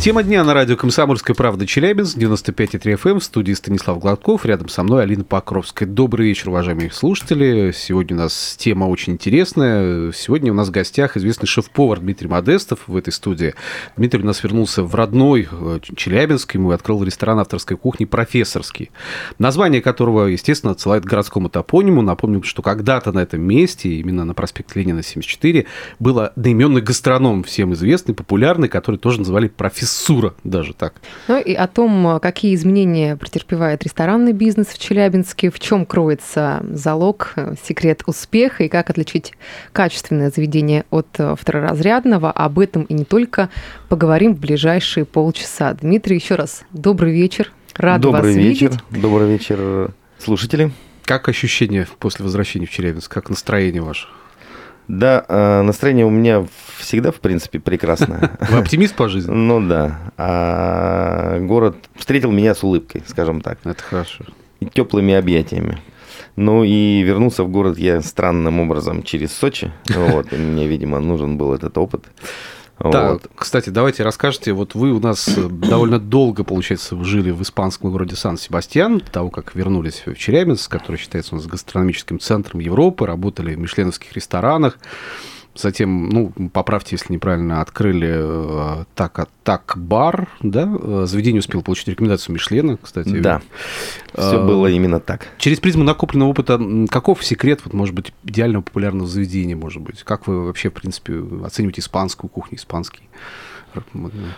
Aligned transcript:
Тема 0.00 0.22
дня 0.22 0.42
на 0.44 0.54
радио 0.54 0.76
«Комсомольская 0.76 1.36
правда» 1.36 1.66
Челябинск, 1.66 2.16
95,3 2.16 2.98
FM, 2.98 3.18
в 3.18 3.22
студии 3.22 3.52
Станислав 3.52 3.98
Гладков, 3.98 4.46
рядом 4.46 4.70
со 4.70 4.82
мной 4.82 5.02
Алина 5.02 5.24
Покровская. 5.24 5.86
Добрый 5.86 6.28
вечер, 6.28 6.48
уважаемые 6.48 6.90
слушатели. 6.90 7.70
Сегодня 7.76 8.16
у 8.16 8.20
нас 8.20 8.56
тема 8.58 8.86
очень 8.86 9.12
интересная. 9.12 10.10
Сегодня 10.12 10.52
у 10.52 10.54
нас 10.54 10.68
в 10.68 10.70
гостях 10.70 11.18
известный 11.18 11.46
шеф-повар 11.46 12.00
Дмитрий 12.00 12.28
Модестов 12.28 12.78
в 12.86 12.96
этой 12.96 13.12
студии. 13.12 13.52
Дмитрий 13.98 14.22
у 14.22 14.24
нас 14.24 14.42
вернулся 14.42 14.82
в 14.82 14.94
родной 14.94 15.46
э, 15.52 15.80
Челябинск, 15.94 16.54
ему 16.54 16.70
открыл 16.70 17.04
ресторан 17.04 17.38
авторской 17.38 17.76
кухни 17.76 18.06
«Профессорский», 18.06 18.92
название 19.38 19.82
которого, 19.82 20.28
естественно, 20.28 20.72
отсылает 20.72 21.04
к 21.04 21.08
городскому 21.08 21.50
топониму. 21.50 22.00
Напомним, 22.00 22.42
что 22.42 22.62
когда-то 22.62 23.12
на 23.12 23.18
этом 23.18 23.42
месте, 23.42 23.90
именно 23.90 24.24
на 24.24 24.32
проспект 24.32 24.74
Ленина, 24.74 25.02
74, 25.02 25.66
был 25.98 26.20
одноименный 26.20 26.80
гастроном, 26.80 27.42
всем 27.42 27.74
известный, 27.74 28.14
популярный, 28.14 28.68
который 28.68 28.96
тоже 28.96 29.18
называли 29.18 29.48
профессор 29.48 29.89
Сура 29.90 30.34
даже 30.44 30.72
так. 30.74 30.94
Ну 31.28 31.40
и 31.40 31.52
о 31.54 31.66
том, 31.66 32.18
какие 32.20 32.54
изменения 32.54 33.16
претерпевает 33.16 33.82
ресторанный 33.82 34.32
бизнес 34.32 34.68
в 34.68 34.78
Челябинске, 34.78 35.50
в 35.50 35.58
чем 35.58 35.84
кроется 35.86 36.64
залог, 36.72 37.34
секрет 37.66 38.02
успеха 38.06 38.64
и 38.64 38.68
как 38.68 38.90
отличить 38.90 39.34
качественное 39.72 40.30
заведение 40.30 40.84
от 40.90 41.08
второразрядного. 41.12 42.30
Об 42.30 42.58
этом 42.58 42.82
и 42.84 42.94
не 42.94 43.04
только 43.04 43.50
поговорим 43.88 44.34
в 44.34 44.40
ближайшие 44.40 45.04
полчаса. 45.04 45.74
Дмитрий, 45.74 46.16
еще 46.16 46.36
раз 46.36 46.62
добрый 46.72 47.12
вечер. 47.12 47.52
Рад 47.74 48.00
добрый 48.00 48.22
вас 48.22 48.36
вечер. 48.36 48.70
видеть. 48.70 49.02
Добрый 49.02 49.28
вечер, 49.28 49.92
слушатели. 50.18 50.70
Как 51.04 51.28
ощущения 51.28 51.88
после 51.98 52.24
возвращения 52.24 52.66
в 52.66 52.70
Челябинск? 52.70 53.10
Как 53.12 53.30
настроение 53.30 53.82
ваше? 53.82 54.06
Да, 54.90 55.24
э, 55.28 55.62
настроение 55.62 56.04
у 56.04 56.10
меня 56.10 56.44
всегда, 56.78 57.12
в 57.12 57.20
принципе, 57.20 57.60
прекрасное. 57.60 58.32
Вы 58.50 58.58
оптимист 58.58 58.96
по 58.96 59.08
жизни? 59.08 59.30
Ну 59.30 59.66
да. 59.66 60.00
А 60.18 61.38
город 61.38 61.76
встретил 61.94 62.32
меня 62.32 62.56
с 62.56 62.64
улыбкой, 62.64 63.04
скажем 63.06 63.40
так. 63.40 63.58
Это 63.64 63.80
хорошо. 63.80 64.24
И 64.58 64.66
теплыми 64.66 65.14
объятиями. 65.14 65.78
Ну 66.34 66.64
и 66.64 67.02
вернулся 67.02 67.44
в 67.44 67.50
город 67.50 67.78
я 67.78 68.00
странным 68.02 68.58
образом 68.58 69.04
через 69.04 69.32
Сочи. 69.32 69.72
Вот, 69.94 70.32
и 70.32 70.36
мне, 70.36 70.66
видимо, 70.66 70.98
нужен 70.98 71.38
был 71.38 71.54
этот 71.54 71.78
опыт. 71.78 72.06
Да, 72.82 73.12
Вот. 73.12 73.30
кстати, 73.34 73.68
давайте 73.68 74.02
расскажите, 74.04 74.52
вот 74.52 74.74
вы 74.74 74.92
у 74.92 75.00
нас 75.00 75.28
э, 75.28 75.48
довольно 75.50 75.98
долго, 75.98 76.44
получается, 76.44 77.02
жили 77.04 77.30
в 77.30 77.42
испанском 77.42 77.90
городе 77.90 78.16
Сан-Себастьян, 78.16 78.98
до 79.00 79.10
того, 79.10 79.30
как 79.30 79.54
вернулись 79.54 80.02
в 80.06 80.14
Челябинск, 80.14 80.70
который 80.70 80.96
считается 80.96 81.34
у 81.34 81.38
нас 81.38 81.46
гастрономическим 81.46 82.18
центром 82.18 82.60
Европы, 82.60 83.04
работали 83.04 83.54
в 83.54 83.58
мишленовских 83.58 84.14
ресторанах, 84.14 84.78
Затем, 85.56 86.08
ну, 86.08 86.32
поправьте, 86.52 86.94
если 86.94 87.12
неправильно, 87.12 87.60
открыли 87.60 88.08
э, 88.12 88.84
так, 88.94 89.28
так 89.42 89.74
бар, 89.76 90.28
да? 90.42 90.70
Э, 90.80 91.04
Заведение 91.08 91.40
успело 91.40 91.60
получить 91.60 91.88
рекомендацию 91.88 92.34
Мишлена, 92.34 92.78
кстати. 92.80 93.18
Да, 93.20 93.42
все 94.14 94.40
А, 94.40 94.46
было 94.46 94.68
именно 94.68 95.00
так. 95.00 95.26
Через 95.38 95.58
призму 95.58 95.82
накопленного 95.82 96.30
опыта, 96.30 96.60
каков 96.88 97.24
секрет, 97.24 97.62
вот, 97.64 97.74
может 97.74 97.94
быть, 97.96 98.12
идеального 98.24 98.62
популярного 98.62 99.08
заведения, 99.08 99.56
может 99.56 99.82
быть? 99.82 100.04
Как 100.04 100.28
вы 100.28 100.46
вообще, 100.46 100.70
в 100.70 100.74
принципе, 100.74 101.20
оцениваете 101.44 101.80
испанскую 101.80 102.30
кухню, 102.30 102.56
испанский? 102.56 103.08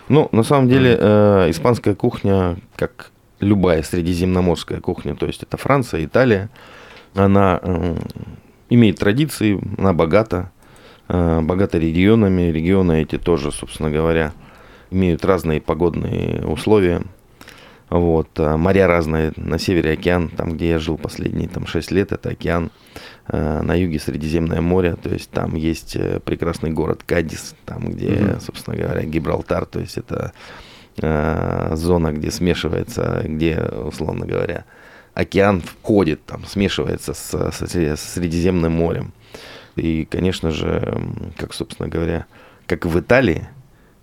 Ну, 0.08 0.28
на 0.32 0.42
самом 0.42 0.68
деле, 0.68 0.96
э, 0.98 1.50
испанская 1.50 1.94
кухня, 1.94 2.56
как 2.76 3.10
любая 3.40 3.82
средиземноморская 3.82 4.80
кухня, 4.80 5.14
то 5.14 5.26
есть 5.26 5.42
это 5.42 5.56
Франция, 5.56 6.04
Италия, 6.04 6.48
она 7.14 7.60
э, 7.62 7.96
имеет 8.70 8.98
традиции, 8.98 9.60
она 9.78 9.92
богата, 9.92 10.50
э, 11.12 11.40
богата 11.42 11.78
регионами. 11.78 12.50
Регионы 12.50 13.02
эти 13.02 13.18
тоже, 13.18 13.52
собственно 13.52 13.90
говоря, 13.90 14.32
имеют 14.90 15.24
разные 15.24 15.60
погодные 15.60 16.44
условия. 16.46 17.02
Вот, 17.90 18.28
а 18.38 18.56
моря 18.56 18.86
разные. 18.86 19.32
На 19.36 19.58
севере 19.58 19.92
океан, 19.92 20.28
там, 20.30 20.52
где 20.54 20.70
я 20.70 20.78
жил 20.78 20.96
последние 20.96 21.48
там, 21.48 21.66
6 21.66 21.90
лет, 21.90 22.10
это 22.12 22.30
океан. 22.30 22.70
Э, 23.28 23.60
На 23.62 23.74
юге 23.74 23.98
Средиземное 23.98 24.60
море, 24.62 24.96
то 25.02 25.10
есть 25.10 25.30
там 25.30 25.54
есть 25.54 25.94
э, 25.96 26.18
прекрасный 26.24 26.70
город 26.70 27.02
Кадис, 27.06 27.54
там, 27.66 27.90
где, 27.90 28.08
Мгм. 28.10 28.40
собственно 28.40 28.76
говоря, 28.76 29.02
Гибралтар, 29.02 29.66
то 29.66 29.78
есть 29.78 29.98
это 29.98 30.32
э, 31.02 31.72
зона, 31.76 32.12
где 32.12 32.30
смешивается, 32.30 33.22
где, 33.26 33.58
условно 33.60 34.26
говоря, 34.26 34.64
океан 35.14 35.60
входит, 35.62 36.24
там, 36.24 36.44
смешивается 36.46 37.12
с, 37.14 37.34
Сре- 37.34 37.96
с 37.96 38.00
Средиземным 38.14 38.72
морем. 38.72 39.12
И, 39.76 40.04
конечно 40.04 40.50
же, 40.50 41.02
как, 41.36 41.54
собственно 41.54 41.88
говоря, 41.88 42.26
как 42.66 42.84
в 42.86 42.98
Италии, 42.98 43.48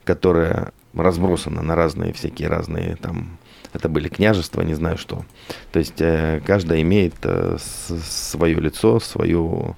которая 0.04 0.72
разбросана 0.94 1.62
на 1.62 1.76
разные, 1.76 2.14
всякие 2.14 2.48
разные 2.48 2.96
там, 2.96 3.38
это 3.74 3.88
были 3.90 4.08
княжества, 4.10 4.62
не 4.62 4.74
знаю 4.74 4.98
что. 4.98 5.24
То 5.72 5.80
есть 5.80 6.02
э, 6.02 6.42
каждая 6.46 6.82
имеет 6.82 7.14
э, 7.24 7.58
свое 7.60 8.60
лицо, 8.60 9.00
свою 9.00 9.76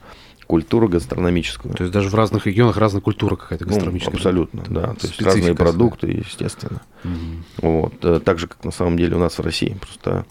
культуру 0.47 0.88
гастрономическую. 0.90 1.74
То 1.75 1.84
есть 1.84 1.94
даже 1.94 2.09
в 2.09 2.16
разных 2.16 2.46
регионах 2.46 2.78
разная 2.78 3.02
культура 3.02 3.35
какая-то 3.35 3.66
Ну, 3.66 3.69
гастрономическая. 3.73 4.16
абсолютно, 4.16 4.63
да. 4.69 4.94
То 4.94 5.08
есть 5.08 5.22
разные 5.22 5.56
продукты, 5.56 6.08
естественно. 6.08 6.81
Мгм. 7.03 7.44
Вот. 7.62 7.94
э, 8.03 8.19
Так 8.23 8.40
же, 8.40 8.47
как 8.47 8.63
на 8.63 8.72
самом 8.72 8.97
деле 8.97 9.16
у 9.16 9.19
нас 9.19 9.38
в 9.38 9.41
России. 9.41 9.78
Просто 9.79 10.25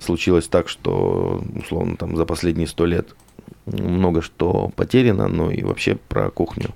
случилось 0.00 0.48
так, 0.48 0.68
что, 0.68 1.42
условно, 1.56 1.96
там 1.96 2.16
за 2.16 2.24
последние 2.24 2.66
сто 2.66 2.86
лет 2.86 3.14
много 3.66 4.22
что 4.22 4.70
потеряно, 4.76 5.28
но 5.28 5.50
и 5.50 5.62
вообще 5.62 5.96
про 6.08 6.30
кухню. 6.30 6.70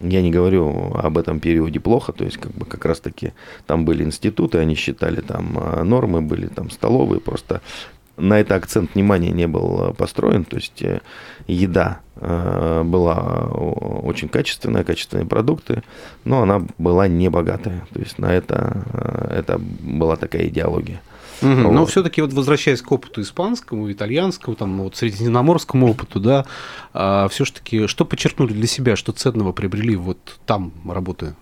Я 0.00 0.20
не 0.20 0.32
говорю 0.32 0.92
об 0.94 1.16
этом 1.16 1.38
периоде 1.38 1.78
плохо, 1.78 2.12
то 2.12 2.24
есть 2.24 2.36
как 2.36 2.52
бы 2.52 2.66
как 2.66 2.84
раз 2.84 2.98
таки 3.00 3.32
там 3.66 3.84
были 3.84 4.02
институты, 4.02 4.58
они 4.58 4.74
считали 4.74 5.20
там 5.20 5.56
а, 5.56 5.84
нормы, 5.84 6.22
были 6.22 6.48
там 6.48 6.70
столовые, 6.70 7.20
просто 7.20 7.60
на 8.16 8.40
это 8.40 8.56
акцент 8.56 8.94
внимания 8.94 9.30
не 9.30 9.46
был 9.46 9.90
э, 9.90 9.94
построен, 9.94 10.44
то 10.44 10.56
есть 10.56 10.82
э, 10.82 11.00
еда 11.46 12.00
э, 12.16 12.82
была 12.84 13.46
очень 13.46 14.28
качественная, 14.28 14.84
качественные 14.84 15.26
продукты, 15.26 15.82
но 16.24 16.42
она 16.42 16.62
была 16.78 17.08
не 17.08 17.30
богатая, 17.30 17.86
то 17.92 18.00
есть 18.00 18.18
на 18.18 18.32
это, 18.32 18.84
э, 18.92 19.34
это 19.38 19.58
была 19.58 20.16
такая 20.16 20.48
идеология. 20.48 21.00
Но 21.42 21.80
Вот. 21.80 21.90
все-таки 21.90 22.22
вот 22.22 22.32
возвращаясь 22.32 22.82
к 22.82 22.92
опыту 22.92 23.20
испанскому, 23.20 23.90
итальянскому, 23.90 24.56
там, 24.56 24.82
вот 24.82 24.96
средиземноморскому 24.96 25.90
опыту, 25.90 26.20
да, 26.20 26.46
все-таки 27.28 27.86
что 27.86 28.04
подчеркнули 28.04 28.52
для 28.52 28.66
себя, 28.66 28.96
что 28.96 29.12
ценного 29.12 29.52
приобрели 29.52 29.96
вот 29.96 30.18
там, 30.46 30.72
работая? 30.88 31.34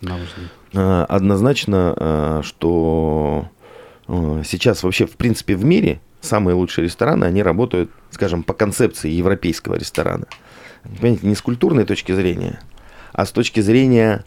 На 0.00 0.16
ваш? 0.16 0.28
Э, 0.72 1.04
Однозначно, 1.08 1.94
э, 1.96 2.40
что 2.44 3.48
сейчас 4.44 4.82
вообще, 4.82 5.06
в 5.06 5.16
принципе, 5.16 5.54
в 5.54 5.64
мире 5.64 6.00
самые 6.20 6.54
лучшие 6.54 6.84
рестораны, 6.84 7.24
они 7.24 7.42
работают, 7.42 7.90
скажем, 8.10 8.42
по 8.42 8.52
концепции 8.52 9.10
европейского 9.10 9.76
ресторана. 9.76 10.26
Понимаете, 10.82 11.26
не 11.26 11.34
с 11.34 11.40
культурной 11.42 11.84
точки 11.84 12.12
зрения, 12.12 12.60
а 13.12 13.24
с 13.24 13.32
точки 13.32 13.60
зрения 13.60 14.24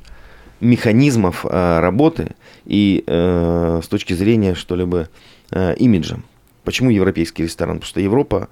механизмов 0.59 1.45
э, 1.45 1.79
работы 1.79 2.35
и 2.66 3.03
э, 3.05 3.81
с 3.83 3.88
точки 3.88 4.13
зрения, 4.13 4.55
что 4.55 4.75
ли, 4.75 4.85
бы, 4.85 5.09
э, 5.51 5.75
имиджа. 5.75 6.17
Почему 6.63 6.89
европейский 6.89 7.43
ресторан? 7.43 7.77
Потому 7.77 7.89
что 7.89 7.99
Европа 7.99 8.49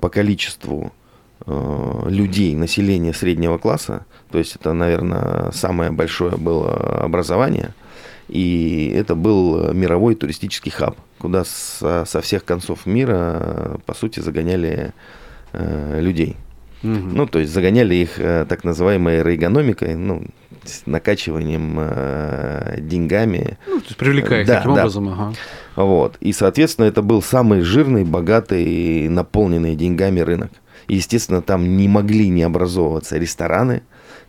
по 0.00 0.08
количеству 0.08 0.92
э, 1.46 2.02
людей, 2.08 2.54
населения 2.54 3.12
среднего 3.12 3.58
класса, 3.58 4.06
то 4.30 4.38
есть 4.38 4.56
это, 4.56 4.72
наверное, 4.72 5.50
самое 5.52 5.90
большое 5.90 6.36
было 6.36 7.02
образование, 7.02 7.74
и 8.28 8.92
это 8.96 9.14
был 9.14 9.72
мировой 9.72 10.14
туристический 10.14 10.72
хаб, 10.72 10.96
куда 11.18 11.44
со, 11.44 12.04
со 12.06 12.20
всех 12.20 12.44
концов 12.44 12.86
мира, 12.86 13.78
по 13.86 13.94
сути, 13.94 14.20
загоняли 14.20 14.92
э, 15.52 16.00
людей. 16.00 16.36
Мгм. 16.82 17.14
Ну, 17.14 17.26
то 17.26 17.38
есть 17.38 17.52
загоняли 17.52 17.94
их 17.94 18.18
э, 18.18 18.44
так 18.48 18.64
называемой 18.64 19.22
рейгономикой, 19.22 19.94
ну, 19.94 20.22
накачиванием 20.86 21.76
э, 21.78 22.76
деньгами. 22.80 23.58
Ну, 23.66 23.80
то 23.80 23.86
есть 23.86 23.96
привлекая 23.96 24.42
их 24.42 24.46
да, 24.46 24.56
таким 24.56 24.74
да. 24.74 24.80
образом, 24.82 25.08
ага. 25.08 25.34
Вот. 25.76 26.16
И, 26.20 26.32
соответственно, 26.32 26.86
это 26.86 27.02
был 27.02 27.22
самый 27.22 27.60
жирный, 27.62 28.04
богатый 28.04 29.08
наполненный 29.08 29.76
деньгами 29.76 30.20
рынок. 30.20 30.50
И, 30.88 30.96
естественно, 30.96 31.42
там 31.42 31.76
не 31.76 31.88
могли 31.88 32.28
не 32.28 32.42
образовываться 32.42 33.16
рестораны, 33.16 33.82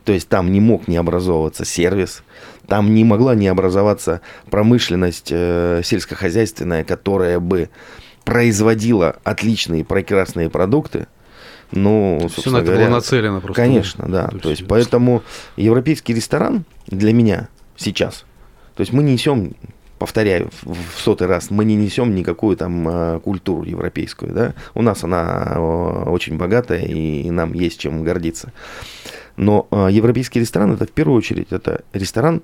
то 0.04 0.12
есть 0.12 0.28
там 0.28 0.52
не 0.52 0.60
мог 0.60 0.88
не 0.88 0.96
образовываться 0.96 1.64
сервис, 1.64 2.22
там 2.66 2.94
не 2.94 3.04
могла 3.04 3.34
не 3.34 3.48
образоваться 3.48 4.20
промышленность 4.50 5.28
э, 5.30 5.82
сельскохозяйственная, 5.84 6.84
которая 6.84 7.40
бы 7.40 7.70
производила 8.24 9.16
отличные, 9.24 9.84
прекрасные 9.84 10.50
продукты. 10.50 11.06
Ну, 11.72 12.28
Все 12.28 12.50
на 12.50 12.58
это 12.58 12.66
говоря, 12.66 12.86
было 12.86 12.94
нацелено 12.96 13.40
просто. 13.40 13.62
Конечно, 13.62 14.06
да. 14.08 14.28
То 14.28 14.50
есть, 14.50 14.62
всё. 14.62 14.68
поэтому 14.68 15.22
европейский 15.56 16.14
ресторан 16.14 16.64
для 16.86 17.12
меня 17.12 17.48
сейчас, 17.76 18.24
то 18.74 18.82
есть 18.82 18.92
мы 18.92 19.02
несем 19.02 19.54
повторяю 19.98 20.50
в 20.62 21.00
сотый 21.00 21.26
раз, 21.26 21.50
мы 21.50 21.64
не 21.64 21.74
несем 21.74 22.14
никакую 22.14 22.56
там 22.56 22.88
э, 22.88 23.20
культуру 23.20 23.64
европейскую, 23.64 24.32
да, 24.32 24.54
у 24.74 24.82
нас 24.82 25.02
она 25.04 25.54
э, 25.54 25.58
очень 25.58 26.36
богатая 26.36 26.82
и 26.82 27.30
нам 27.30 27.54
есть 27.54 27.80
чем 27.80 28.04
гордиться. 28.04 28.52
Но 29.36 29.66
э, 29.70 29.88
европейский 29.90 30.40
ресторан 30.40 30.72
это 30.72 30.86
в 30.86 30.90
первую 30.90 31.16
очередь 31.16 31.48
это 31.50 31.82
ресторан, 31.92 32.42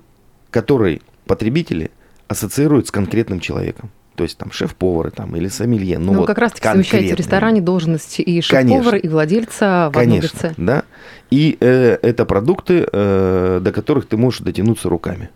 который 0.49 1.01
потребители 1.25 1.91
ассоциируют 2.27 2.87
с 2.87 2.91
конкретным 2.91 3.39
человеком. 3.39 3.91
То 4.15 4.23
есть 4.23 4.37
там 4.37 4.51
шеф-повары 4.51 5.11
там, 5.11 5.35
или 5.35 5.47
сомелье. 5.47 5.97
Ну, 5.97 6.13
ну 6.13 6.19
вот 6.19 6.27
как 6.27 6.37
раз 6.37 6.51
таки 6.51 6.67
совмещаете 6.67 7.15
в 7.15 7.17
ресторане 7.17 7.61
должности 7.61 8.21
и 8.21 8.41
шеф-повара, 8.41 8.97
и 8.97 9.07
владельца 9.07 9.89
в 9.89 9.93
Конечно, 9.93 10.37
лице. 10.47 10.53
да. 10.57 10.83
И 11.31 11.57
э, 11.59 11.97
это 12.01 12.25
продукты, 12.25 12.87
э, 12.91 13.59
до 13.61 13.71
которых 13.71 14.07
ты 14.07 14.17
можешь 14.17 14.41
дотянуться 14.41 14.87
руками. 14.89 15.29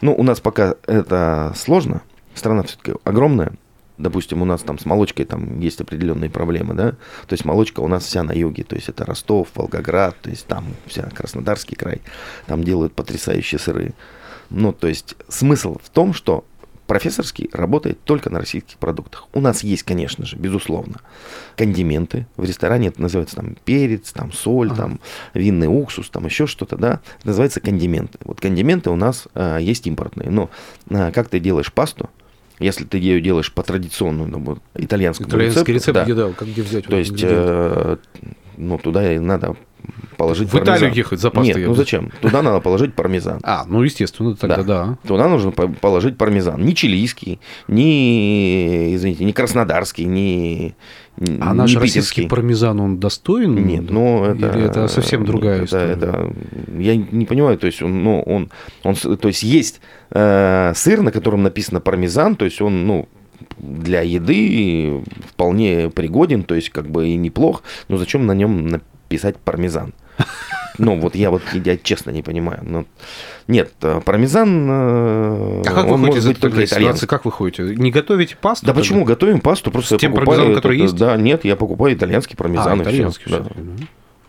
Ну, 0.00 0.14
у 0.14 0.22
нас 0.22 0.40
пока 0.40 0.76
это 0.86 1.52
сложно. 1.56 2.02
Страна 2.34 2.62
все-таки 2.62 2.94
огромная. 3.04 3.52
Допустим, 3.96 4.42
у 4.42 4.44
нас 4.44 4.62
там 4.62 4.78
с 4.78 4.86
молочкой 4.86 5.24
там 5.24 5.60
есть 5.60 5.80
определенные 5.80 6.28
проблемы, 6.28 6.74
да. 6.74 6.92
То 7.26 7.32
есть 7.32 7.44
молочка 7.44 7.80
у 7.80 7.88
нас 7.88 8.04
вся 8.04 8.24
на 8.24 8.32
юге, 8.32 8.64
то 8.64 8.74
есть 8.74 8.88
это 8.88 9.04
Ростов, 9.04 9.48
Волгоград, 9.54 10.16
то 10.20 10.30
есть 10.30 10.46
там 10.46 10.64
вся 10.86 11.02
Краснодарский 11.14 11.76
край. 11.76 12.00
Там 12.46 12.64
делают 12.64 12.94
потрясающие 12.94 13.58
сыры. 13.58 13.94
Ну, 14.50 14.72
то 14.72 14.88
есть 14.88 15.14
смысл 15.28 15.78
в 15.82 15.90
том, 15.90 16.12
что 16.12 16.44
профессорский 16.86 17.48
работает 17.52 18.02
только 18.04 18.30
на 18.30 18.38
российских 18.40 18.76
продуктах. 18.76 19.28
У 19.32 19.40
нас 19.40 19.62
есть, 19.64 19.82
конечно 19.82 20.26
же, 20.26 20.36
безусловно, 20.36 21.00
кондименты. 21.56 22.26
В 22.36 22.44
ресторане 22.44 22.88
это 22.88 23.00
называется 23.00 23.36
там 23.36 23.56
перец, 23.64 24.12
там 24.12 24.32
соль, 24.32 24.68
ага. 24.68 24.76
там 24.76 25.00
винный 25.32 25.68
уксус, 25.68 26.10
там 26.10 26.26
еще 26.26 26.46
что-то, 26.46 26.76
да. 26.76 27.00
Это 27.18 27.28
называется 27.28 27.60
кондименты. 27.60 28.18
Вот 28.24 28.40
кондименты 28.40 28.90
у 28.90 28.96
нас 28.96 29.28
э, 29.34 29.58
есть 29.60 29.86
импортные. 29.86 30.30
Но 30.30 30.50
э, 30.90 31.10
как 31.12 31.28
ты 31.28 31.40
делаешь 31.40 31.72
пасту, 31.72 32.10
если 32.58 32.84
ты 32.84 32.98
ее 32.98 33.20
делаешь 33.20 33.52
по 33.52 33.62
традиционному 33.62 34.38
ну, 34.38 34.58
итальянскому 34.74 35.28
Итальянский 35.28 35.60
рецепт, 35.60 35.68
рецепту, 35.68 35.92
да. 35.92 36.04
где, 36.04 36.14
да, 36.14 36.32
как 36.32 36.48
где 36.48 36.62
взять? 36.62 36.84
То 36.84 36.96
есть, 36.96 37.20
э, 37.22 37.96
ну, 38.56 38.78
туда 38.78 39.12
и 39.12 39.18
надо 39.18 39.56
положить 40.16 40.48
В 40.48 40.52
пармезан. 40.52 40.76
Италию 40.76 40.94
ехать 40.96 41.20
за 41.20 41.30
пастой? 41.30 41.60
Нет, 41.60 41.68
ну 41.68 41.74
зачем? 41.74 42.10
Туда 42.20 42.42
надо 42.42 42.60
положить 42.60 42.94
пармезан. 42.94 43.40
А, 43.44 43.64
ну 43.68 43.82
естественно, 43.82 44.34
тогда 44.34 44.56
да. 44.56 44.62
да. 44.62 44.98
Туда 45.06 45.28
нужно 45.28 45.50
положить 45.50 46.16
пармезан. 46.16 46.60
Не 46.64 46.74
чилийский, 46.74 47.40
не, 47.68 48.94
извините, 48.94 49.24
не 49.24 49.32
краснодарский, 49.32 50.04
не 50.04 50.74
А 51.40 51.54
наш 51.54 51.76
российский 51.76 52.26
пармезан, 52.26 52.80
он 52.80 52.98
достоин? 52.98 53.54
Нет, 53.66 53.90
ну 53.90 54.24
это... 54.24 54.48
Или 54.48 54.66
это 54.66 54.88
совсем 54.88 55.24
другая 55.24 55.56
это, 55.56 55.64
история? 55.66 55.92
Это, 55.92 56.32
я 56.78 56.96
не 56.96 57.26
понимаю, 57.26 57.58
то 57.58 57.66
есть 57.66 57.82
он, 57.82 58.02
ну, 58.02 58.22
он, 58.22 58.50
он, 58.82 58.94
то 58.94 59.28
есть 59.28 59.42
есть 59.42 59.80
э, 60.10 60.72
сыр, 60.74 61.02
на 61.02 61.12
котором 61.12 61.42
написано 61.42 61.80
пармезан, 61.80 62.36
то 62.36 62.44
есть 62.44 62.60
он, 62.60 62.86
ну, 62.86 63.08
для 63.58 64.02
еды 64.02 65.02
вполне 65.28 65.90
пригоден, 65.90 66.44
то 66.44 66.54
есть 66.54 66.70
как 66.70 66.88
бы 66.88 67.08
и 67.08 67.16
неплох, 67.16 67.62
но 67.88 67.96
зачем 67.96 68.26
на 68.26 68.32
нем 68.32 68.80
писать 69.08 69.36
пармезан? 69.36 69.92
Ну, 70.78 70.98
вот 70.98 71.14
я 71.14 71.30
вот 71.30 71.42
я 71.52 71.76
честно 71.76 72.10
не 72.10 72.22
понимаю. 72.22 72.60
Но... 72.62 72.84
Нет, 73.46 73.72
э, 73.82 74.00
пармезан, 74.04 74.66
э, 74.68 75.62
а 75.66 75.72
как 75.72 75.86
вы 75.86 75.96
может 75.96 76.26
быть 76.26 76.40
только 76.40 76.64
итальянский. 76.64 77.06
Как 77.06 77.24
вы 77.24 77.30
ходите? 77.30 77.62
Не 77.62 77.92
готовите 77.92 78.36
пасту? 78.36 78.66
Да 78.66 78.72
тогда? 78.72 78.80
почему? 78.80 79.04
Готовим 79.04 79.40
пасту, 79.40 79.70
просто 79.70 79.96
С 79.96 80.00
тем 80.00 80.12
пармезаном, 80.14 80.54
который 80.54 80.78
это, 80.78 80.82
есть? 80.82 80.96
Да, 80.96 81.16
нет, 81.16 81.44
я 81.44 81.54
покупаю 81.54 81.94
итальянский 81.94 82.36
пармезан 82.36 82.72
а, 82.72 82.82
и 82.82 82.82
итальянский 82.82 83.26
все. 83.26 83.40
Да. 83.40 83.50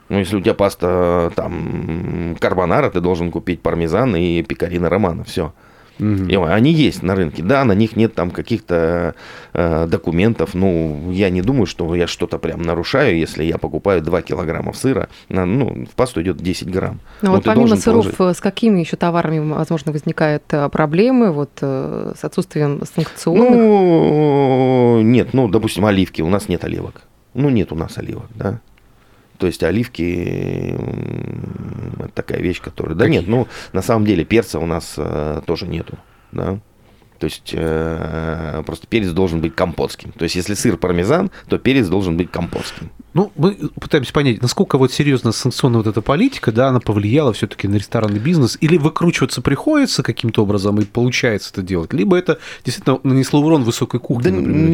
Ну, 0.09 0.19
если 0.19 0.35
у 0.35 0.41
тебя 0.41 0.53
паста 0.53 1.31
там 1.35 2.37
карбонара, 2.39 2.91
ты 2.91 3.01
должен 3.01 3.31
купить 3.31 3.61
пармезан 3.61 4.15
и 4.15 4.43
пекарина 4.43 4.87
романа, 4.87 5.23
все. 5.23 5.51
Угу. 5.99 6.45
Они 6.45 6.71
есть 6.71 7.03
на 7.03 7.15
рынке, 7.15 7.43
да, 7.43 7.63
на 7.63 7.73
них 7.73 7.95
нет 7.95 8.15
там 8.15 8.31
каких-то 8.31 9.15
э, 9.53 9.87
документов. 9.87 10.53
Ну, 10.53 11.11
я 11.11 11.29
не 11.29 11.41
думаю, 11.41 11.65
что 11.65 11.93
я 11.95 12.07
что-то 12.07 12.37
прям 12.37 12.61
нарушаю, 12.61 13.17
если 13.17 13.43
я 13.43 13.57
покупаю 13.57 14.01
2 14.01 14.21
килограмма 14.21 14.73
сыра. 14.73 15.09
На, 15.29 15.45
ну, 15.45 15.85
в 15.85 15.95
пасту 15.95 16.21
идет 16.21 16.37
10 16.37 16.69
грамм. 16.69 16.99
Но 17.21 17.29
ну, 17.29 17.35
вот 17.35 17.45
помимо 17.45 17.75
сыров, 17.77 18.15
положить... 18.15 18.37
с 18.37 18.41
какими 18.41 18.79
еще 18.79 18.97
товарами, 18.97 19.39
возможно, 19.53 19.91
возникают 19.91 20.43
э, 20.51 20.69
проблемы 20.69 21.31
вот, 21.31 21.51
э, 21.61 22.13
с 22.19 22.23
отсутствием 22.23 22.81
санкционных? 22.93 23.49
Ну, 23.51 25.01
нет, 25.01 25.33
ну, 25.33 25.47
допустим, 25.47 25.85
оливки. 25.85 26.21
У 26.21 26.29
нас 26.29 26.49
нет 26.49 26.63
оливок. 26.63 27.03
Ну, 27.33 27.49
нет 27.49 27.71
у 27.71 27.75
нас 27.75 27.97
оливок, 27.97 28.27
да. 28.35 28.59
То 29.37 29.47
есть 29.47 29.63
оливки 29.63 30.75
это 31.99 32.09
такая 32.13 32.39
вещь, 32.39 32.61
которая... 32.61 32.95
Да 32.95 33.07
нет, 33.07 33.27
ну, 33.27 33.47
на 33.73 33.81
самом 33.81 34.05
деле 34.05 34.25
перца 34.25 34.59
у 34.59 34.65
нас 34.65 34.95
э, 34.97 35.41
тоже 35.45 35.67
нету, 35.67 35.97
да. 36.31 36.59
То 37.25 37.27
есть 37.27 37.53
э, 37.53 38.61
просто 38.67 38.85
перец 38.85 39.09
должен 39.09 39.41
быть 39.41 39.55
компотским. 39.55 40.11
То 40.11 40.25
есть 40.25 40.35
если 40.35 40.53
сыр 40.53 40.77
пармезан, 40.77 41.31
то 41.47 41.57
перец 41.57 41.87
должен 41.87 42.17
быть 42.17 42.29
компотским. 42.29 42.91
Ну, 43.15 43.31
мы 43.37 43.57
пытаемся 43.79 44.11
понять, 44.11 44.41
насколько 44.41 44.77
вот 44.77 44.91
серьезно 44.91 45.31
санкционная 45.31 45.77
вот 45.77 45.87
эта 45.87 46.01
политика, 46.01 46.51
да, 46.51 46.67
она 46.67 46.81
повлияла 46.81 47.31
все-таки 47.31 47.65
на 47.65 47.75
ресторанный 47.75 48.19
бизнес, 48.19 48.57
или 48.59 48.75
выкручиваться 48.75 49.41
приходится 49.41 50.03
каким-то 50.03 50.43
образом 50.43 50.77
и 50.79 50.83
получается 50.83 51.51
это 51.53 51.61
делать, 51.61 51.93
либо 51.93 52.17
это 52.17 52.39
действительно 52.65 52.99
нанесло 53.03 53.39
урон 53.39 53.63
высокой 53.63 54.01
кухне, 54.01 54.31
да 54.31 54.35
например. 54.35 54.69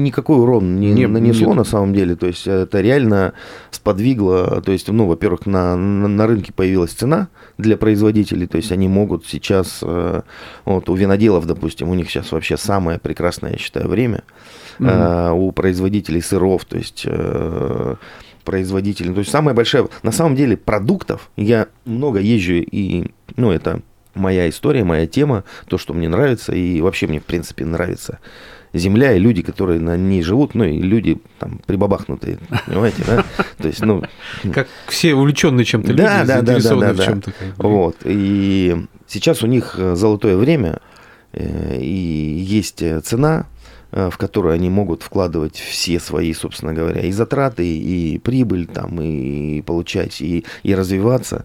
никакой 0.00 0.36
урон 0.36 0.78
не 0.78 0.92
нет, 0.92 1.10
нанесло 1.10 1.48
нет. 1.48 1.56
на 1.56 1.64
самом 1.64 1.94
деле, 1.94 2.14
то 2.14 2.26
есть 2.26 2.46
это 2.46 2.82
реально 2.82 3.32
сподвигло, 3.70 4.60
то 4.60 4.70
есть, 4.70 4.88
ну, 4.88 5.06
во-первых, 5.06 5.46
на, 5.46 5.76
на, 5.76 6.08
на 6.08 6.26
рынке 6.26 6.52
появилась 6.52 6.90
цена 6.90 7.28
для 7.56 7.78
производителей, 7.78 8.46
то 8.46 8.58
есть 8.58 8.70
они 8.70 8.86
могут 8.86 9.26
сейчас, 9.26 9.78
э, 9.80 10.20
вот 10.66 10.90
у 10.90 10.94
виноделов, 10.94 11.39
допустим, 11.46 11.88
у 11.88 11.94
них 11.94 12.10
сейчас 12.10 12.32
вообще 12.32 12.56
самое 12.56 12.98
прекрасное, 12.98 13.52
я 13.52 13.58
считаю, 13.58 13.88
время, 13.88 14.24
mm-hmm. 14.78 15.32
у 15.32 15.52
производителей 15.52 16.22
сыров, 16.22 16.64
то 16.64 16.76
есть 16.76 17.02
э, 17.06 17.94
производителей. 18.44 19.12
То 19.12 19.20
есть 19.20 19.30
самая 19.30 19.54
большая... 19.54 19.88
На 20.02 20.12
самом 20.12 20.36
деле 20.36 20.56
продуктов 20.56 21.30
я 21.36 21.68
много 21.84 22.20
езжу 22.20 22.54
и, 22.54 23.10
ну, 23.36 23.50
это 23.50 23.80
моя 24.14 24.48
история, 24.48 24.84
моя 24.84 25.06
тема, 25.06 25.44
то, 25.68 25.78
что 25.78 25.94
мне 25.94 26.08
нравится, 26.08 26.52
и 26.52 26.80
вообще 26.80 27.06
мне, 27.06 27.20
в 27.20 27.24
принципе, 27.24 27.64
нравится 27.64 28.18
земля 28.72 29.14
и 29.14 29.18
люди, 29.18 29.42
которые 29.42 29.80
на 29.80 29.96
ней 29.96 30.22
живут, 30.22 30.54
ну 30.54 30.64
и 30.64 30.80
люди 30.80 31.18
там 31.38 31.60
прибабахнутые, 31.66 32.38
понимаете, 32.66 33.02
да? 33.06 33.24
То 33.58 33.68
есть, 33.68 33.80
ну... 33.82 34.02
Как 34.52 34.68
все 34.88 35.14
увлеченные 35.14 35.64
чем-то 35.64 35.88
люди, 35.88 36.02
да, 36.02 36.24
да, 36.24 36.42
да, 36.42 36.58
да, 36.60 36.76
да, 36.76 36.92
в 36.92 37.04
чем-то. 37.04 37.32
Вот, 37.56 37.96
и 38.04 38.86
сейчас 39.08 39.42
у 39.42 39.46
них 39.46 39.76
золотое 39.76 40.36
время, 40.36 40.78
э, 40.78 40.78
и 41.32 42.44
есть 42.46 42.82
цена, 43.04 43.46
Э, 43.92 44.08
в 44.08 44.18
которую 44.18 44.54
они 44.54 44.70
могут 44.70 45.02
вкладывать 45.02 45.56
все 45.56 45.98
свои, 45.98 46.32
собственно 46.32 46.72
говоря, 46.72 47.00
и 47.00 47.10
затраты, 47.10 47.66
и 47.66 48.18
прибыль 48.18 48.66
там, 48.66 49.00
и 49.00 49.62
получать, 49.62 50.20
и, 50.20 50.44
и 50.62 50.74
развиваться. 50.76 51.44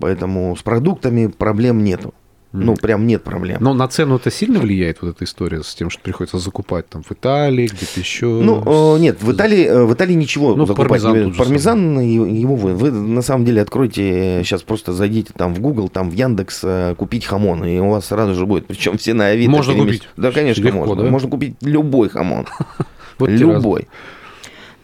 Поэтому 0.00 0.56
с 0.56 0.62
продуктами 0.62 1.28
проблем 1.28 1.84
нету. 1.84 2.12
Ну, 2.56 2.76
прям 2.76 3.06
нет 3.06 3.24
проблем. 3.24 3.58
Но 3.60 3.74
на 3.74 3.88
цену 3.88 4.16
это 4.16 4.30
сильно 4.30 4.60
влияет, 4.60 5.02
вот 5.02 5.16
эта 5.16 5.24
история 5.24 5.62
с 5.64 5.74
тем, 5.74 5.90
что 5.90 6.00
приходится 6.00 6.38
закупать 6.38 6.88
там 6.88 7.02
в 7.02 7.10
Италии, 7.10 7.66
где-то 7.66 7.98
еще? 7.98 8.26
Ну, 8.26 8.96
нет, 8.96 9.20
в 9.20 9.32
Италии, 9.32 9.64
э, 9.64 9.84
в 9.84 9.92
Италии 9.92 10.14
ничего 10.14 10.54
ну, 10.54 10.64
закупать. 10.64 11.02
Пармезан, 11.02 11.34
пармезан 11.34 12.00
его 12.00 12.54
вы, 12.54 12.74
вы 12.74 12.92
на 12.92 13.22
самом 13.22 13.44
деле 13.44 13.60
откройте, 13.60 14.42
сейчас 14.44 14.62
просто 14.62 14.92
зайдите 14.92 15.32
там 15.36 15.52
в 15.52 15.60
Google, 15.60 15.88
там 15.88 16.10
в 16.10 16.14
Яндекс 16.14 16.60
э, 16.62 16.94
купить 16.96 17.26
хамон, 17.26 17.64
и 17.64 17.78
у 17.80 17.90
вас 17.90 18.06
сразу 18.06 18.34
же 18.34 18.46
будет. 18.46 18.66
Причем 18.66 18.98
все 18.98 19.14
на 19.14 19.26
Авито. 19.26 19.50
Можно 19.50 19.72
перемес... 19.72 19.86
купить? 19.86 20.08
Да, 20.16 20.30
конечно, 20.30 20.62
Легко, 20.62 20.78
можно. 20.78 21.02
Да? 21.02 21.10
Можно 21.10 21.30
купить 21.30 21.56
любой 21.60 22.08
хамон. 22.08 22.46
Любой. 23.18 23.88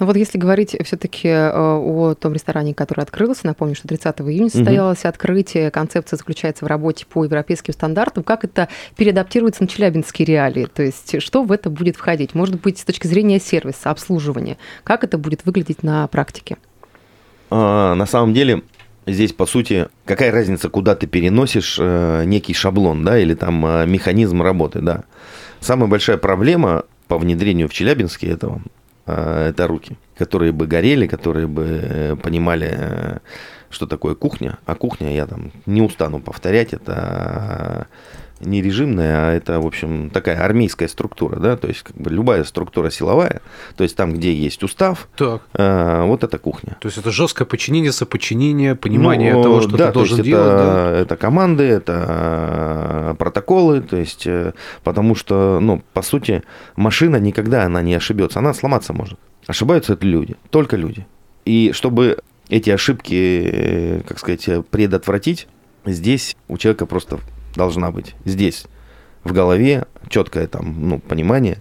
Но 0.00 0.07
вот 0.07 0.16
если 0.16 0.38
говорить 0.38 0.75
все-таки 0.83 1.28
э, 1.28 1.50
о 1.52 2.14
том 2.14 2.33
ресторане, 2.33 2.75
который 2.75 3.02
открылся, 3.02 3.47
напомню, 3.47 3.75
что 3.75 3.87
30 3.87 4.21
июня 4.23 4.49
состоялось 4.49 5.00
угу. 5.00 5.09
открытие, 5.09 5.71
концепция 5.71 6.16
заключается 6.16 6.64
в 6.64 6.69
работе 6.69 7.04
по 7.07 7.23
европейским 7.23 7.75
стандартам, 7.75 8.25
как 8.25 8.42
это 8.42 8.69
переадаптируется 8.97 9.62
на 9.62 9.69
челябинские 9.69 10.25
реалии, 10.25 10.64
то 10.64 10.83
есть 10.83 11.21
что 11.21 11.42
в 11.42 11.52
это 11.52 11.69
будет 11.69 11.97
входить, 11.97 12.35
может 12.35 12.59
быть, 12.62 12.78
с 12.78 12.85
точки 12.85 13.07
зрения 13.07 13.38
сервиса, 13.38 13.90
обслуживания, 13.90 14.57
как 14.85 15.04
это 15.04 15.19
будет 15.19 15.45
выглядеть 15.45 15.83
на 15.83 16.07
практике? 16.07 16.57
А, 17.50 17.95
на 17.95 18.07
самом 18.07 18.33
деле, 18.33 18.62
здесь, 19.07 19.35
по 19.35 19.45
сути, 19.45 19.88
какая 20.07 20.33
разница, 20.33 20.71
куда 20.71 20.95
ты 20.95 21.07
переносишь 21.07 21.76
э, 21.78 22.25
некий 22.25 22.54
шаблон, 22.54 23.04
да, 23.04 23.19
или 23.19 23.35
там 23.35 23.66
э, 23.66 23.87
механизм 23.87 24.40
работы, 24.40 24.80
да. 24.80 25.04
Самая 25.61 25.90
большая 25.90 26.16
проблема 26.16 26.85
по 27.07 27.19
внедрению 27.19 27.69
в 27.69 27.75
Челябинске 27.75 28.28
этого 28.28 28.62
это 29.11 29.67
руки, 29.67 29.97
которые 30.17 30.52
бы 30.52 30.67
горели, 30.67 31.07
которые 31.07 31.47
бы 31.47 31.81
э, 31.83 32.17
понимали, 32.17 32.69
э, 32.71 33.19
что 33.71 33.87
такое 33.87 34.14
кухня. 34.14 34.59
А 34.67 34.75
кухня, 34.75 35.14
я 35.14 35.26
там 35.26 35.52
не 35.67 35.83
устану 35.83 36.21
повторять, 36.21 36.73
это 36.73 37.87
не 38.41 38.63
режимная, 38.63 39.29
а 39.29 39.33
это, 39.33 39.61
в 39.61 39.67
общем, 39.67 40.11
такая 40.11 40.43
армейская 40.43 40.89
структура, 40.89 41.37
да, 41.39 41.57
то 41.57 41.69
есть 41.69 41.83
как 41.83 41.97
бы 41.97 42.11
любая 42.11 42.45
структура 42.45 42.91
силовая, 42.91 43.43
то 43.77 43.85
есть 43.85 43.97
там, 43.97 44.15
где 44.15 44.33
есть 44.33 44.63
устав, 44.63 45.09
Так. 45.17 45.43
э, 45.55 46.03
вот 46.05 46.25
это 46.25 46.39
кухня. 46.39 46.77
То 46.81 46.87
есть 46.89 46.99
это 46.99 47.11
жесткое 47.11 47.47
подчинение, 47.47 47.93
соподчинение, 47.93 48.75
понимание 48.75 49.35
Ну, 49.35 49.43
того, 49.43 49.61
что 49.61 49.77
да, 49.77 49.87
ты 49.87 49.93
то 49.93 49.93
должен 49.93 50.17
есть 50.19 50.29
делать. 50.29 50.47
это, 50.55 50.65
да? 50.65 50.99
это 50.99 51.17
команды, 51.17 51.65
это 51.65 53.13
э, 53.13 53.15
протоколы, 53.19 53.81
то 53.83 53.97
есть, 53.97 54.27
э, 54.27 54.53
потому 54.85 55.15
что, 55.15 55.59
ну, 55.61 55.83
по 55.93 56.03
сути, 56.03 56.43
машина 56.77 57.17
никогда 57.17 57.65
она 57.65 57.83
не 57.83 57.95
ошибется, 57.95 58.39
она 58.39 58.55
сломаться 58.55 58.93
может. 58.93 59.19
Ошибаются 59.47 59.95
это 59.95 60.07
люди, 60.07 60.37
только 60.51 60.77
люди. 60.77 61.07
И 61.45 61.73
чтобы 61.75 62.19
эти 62.49 62.71
ошибки, 62.71 63.51
э, 63.53 64.01
как 64.07 64.19
сказать, 64.19 64.49
предотвратить, 64.71 65.47
здесь 65.85 66.37
у 66.49 66.59
человека 66.59 66.87
просто 66.87 67.19
должна 67.54 67.90
быть 67.90 68.14
здесь 68.25 68.64
в 69.25 69.33
голове 69.33 69.87
четкое 70.09 70.47
там, 70.47 70.88
ну, 70.88 70.99
понимание 70.99 71.59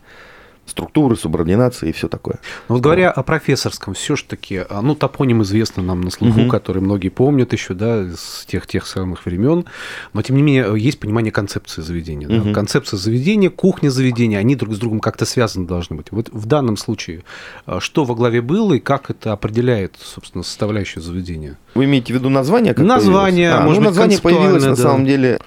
структуры, 0.65 1.15
субординации 1.15 1.89
и 1.89 1.91
все 1.91 2.07
такое. 2.07 2.37
Ну, 2.67 2.75
вот 2.75 2.83
говоря 2.83 3.09
о 3.09 3.23
профессорском, 3.23 3.95
все-таки, 3.95 4.63
ну, 4.69 4.93
топоним 4.93 5.41
известный 5.41 5.83
нам 5.83 6.01
на 6.01 6.11
слуху, 6.11 6.41
Мгм. 6.41 6.49
который 6.49 6.79
многие 6.81 7.09
помнят 7.09 7.51
еще, 7.53 7.73
да, 7.73 8.05
с 8.15 8.45
тех, 8.45 8.67
тех 8.67 8.85
самых 8.85 9.25
времен, 9.25 9.65
но, 10.13 10.21
тем 10.21 10.35
не 10.35 10.43
менее, 10.43 10.71
есть 10.77 10.99
понимание 10.99 11.31
концепции 11.31 11.81
заведения. 11.81 12.27
да. 12.27 12.53
Концепция 12.53 12.97
заведения, 12.97 13.49
кухня 13.49 13.89
заведения, 13.89 14.37
они 14.37 14.55
друг 14.55 14.75
с 14.75 14.77
другом 14.77 14.99
как-то 14.99 15.25
связаны 15.25 15.65
должны 15.65 15.95
быть. 15.95 16.11
Вот 16.11 16.29
в 16.31 16.45
данном 16.45 16.77
случае, 16.77 17.23
а, 17.65 17.79
что 17.79 18.05
во 18.05 18.13
главе 18.13 18.41
было 18.43 18.73
и 18.75 18.79
как 18.79 19.09
это 19.09 19.33
определяет, 19.33 19.95
собственно, 19.99 20.43
составляющую 20.43 21.01
заведения? 21.01 21.57
Вы 21.73 21.85
имеете 21.85 22.13
в 22.13 22.15
виду 22.15 22.29
название? 22.29 22.75
Как 22.75 22.85
Название, 22.85 23.49
появилось? 23.49 23.63
А, 23.63 23.65
может 23.65 23.81
ну, 23.81 23.89
быть, 23.89 23.97
название 23.97 24.19
появилось 24.19 24.63
на 24.63 24.75
да. 24.75 24.81
самом 24.83 25.05
деле. 25.05 25.39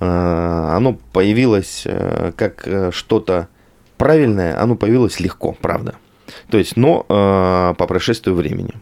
Э, 0.00 0.70
Оно 0.76 0.98
появилось 1.12 1.82
э, 1.86 2.32
как 2.36 2.66
э, 2.66 2.90
что-то 2.92 3.48
правильное, 3.96 4.60
оно 4.60 4.76
появилось 4.76 5.20
легко, 5.20 5.56
правда. 5.60 5.94
То 6.50 6.58
есть, 6.58 6.76
но 6.76 7.04
по 7.08 7.86
прошествию 7.86 8.34
времени. 8.34 8.72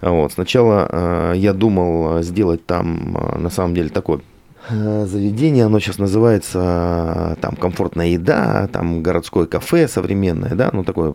Вот. 0.00 0.32
Сначала 0.32 1.32
я 1.34 1.52
думал 1.54 2.20
сделать 2.22 2.66
там, 2.66 3.16
на 3.38 3.48
самом 3.48 3.74
деле, 3.74 3.88
такое 3.88 4.20
заведение, 4.68 5.64
оно 5.64 5.78
сейчас 5.78 5.98
называется 5.98 7.38
там 7.40 7.56
комфортная 7.56 8.08
еда, 8.08 8.68
там 8.72 9.02
городское 9.02 9.46
кафе 9.46 9.88
современное, 9.88 10.54
да, 10.54 10.70
ну 10.72 10.84
такое 10.84 11.14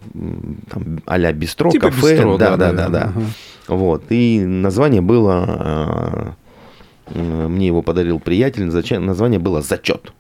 там 0.71 1.01
а-ля 1.05 1.31
бистро, 1.31 1.69
Типа 1.69 1.87
кафе, 1.87 2.15
бистро, 2.15 2.37
да, 2.37 2.57
да, 2.57 2.71
да, 2.71 2.89
да. 2.89 3.01
Ага. 3.03 3.21
Вот. 3.67 4.03
И 4.09 4.43
название 4.43 5.01
было, 5.01 6.35
мне 7.09 7.67
его 7.67 7.81
подарил 7.81 8.19
приятель, 8.19 8.69
зачем 8.69 9.05
название 9.05 9.39
было 9.39 9.61
«Зачет». 9.61 10.11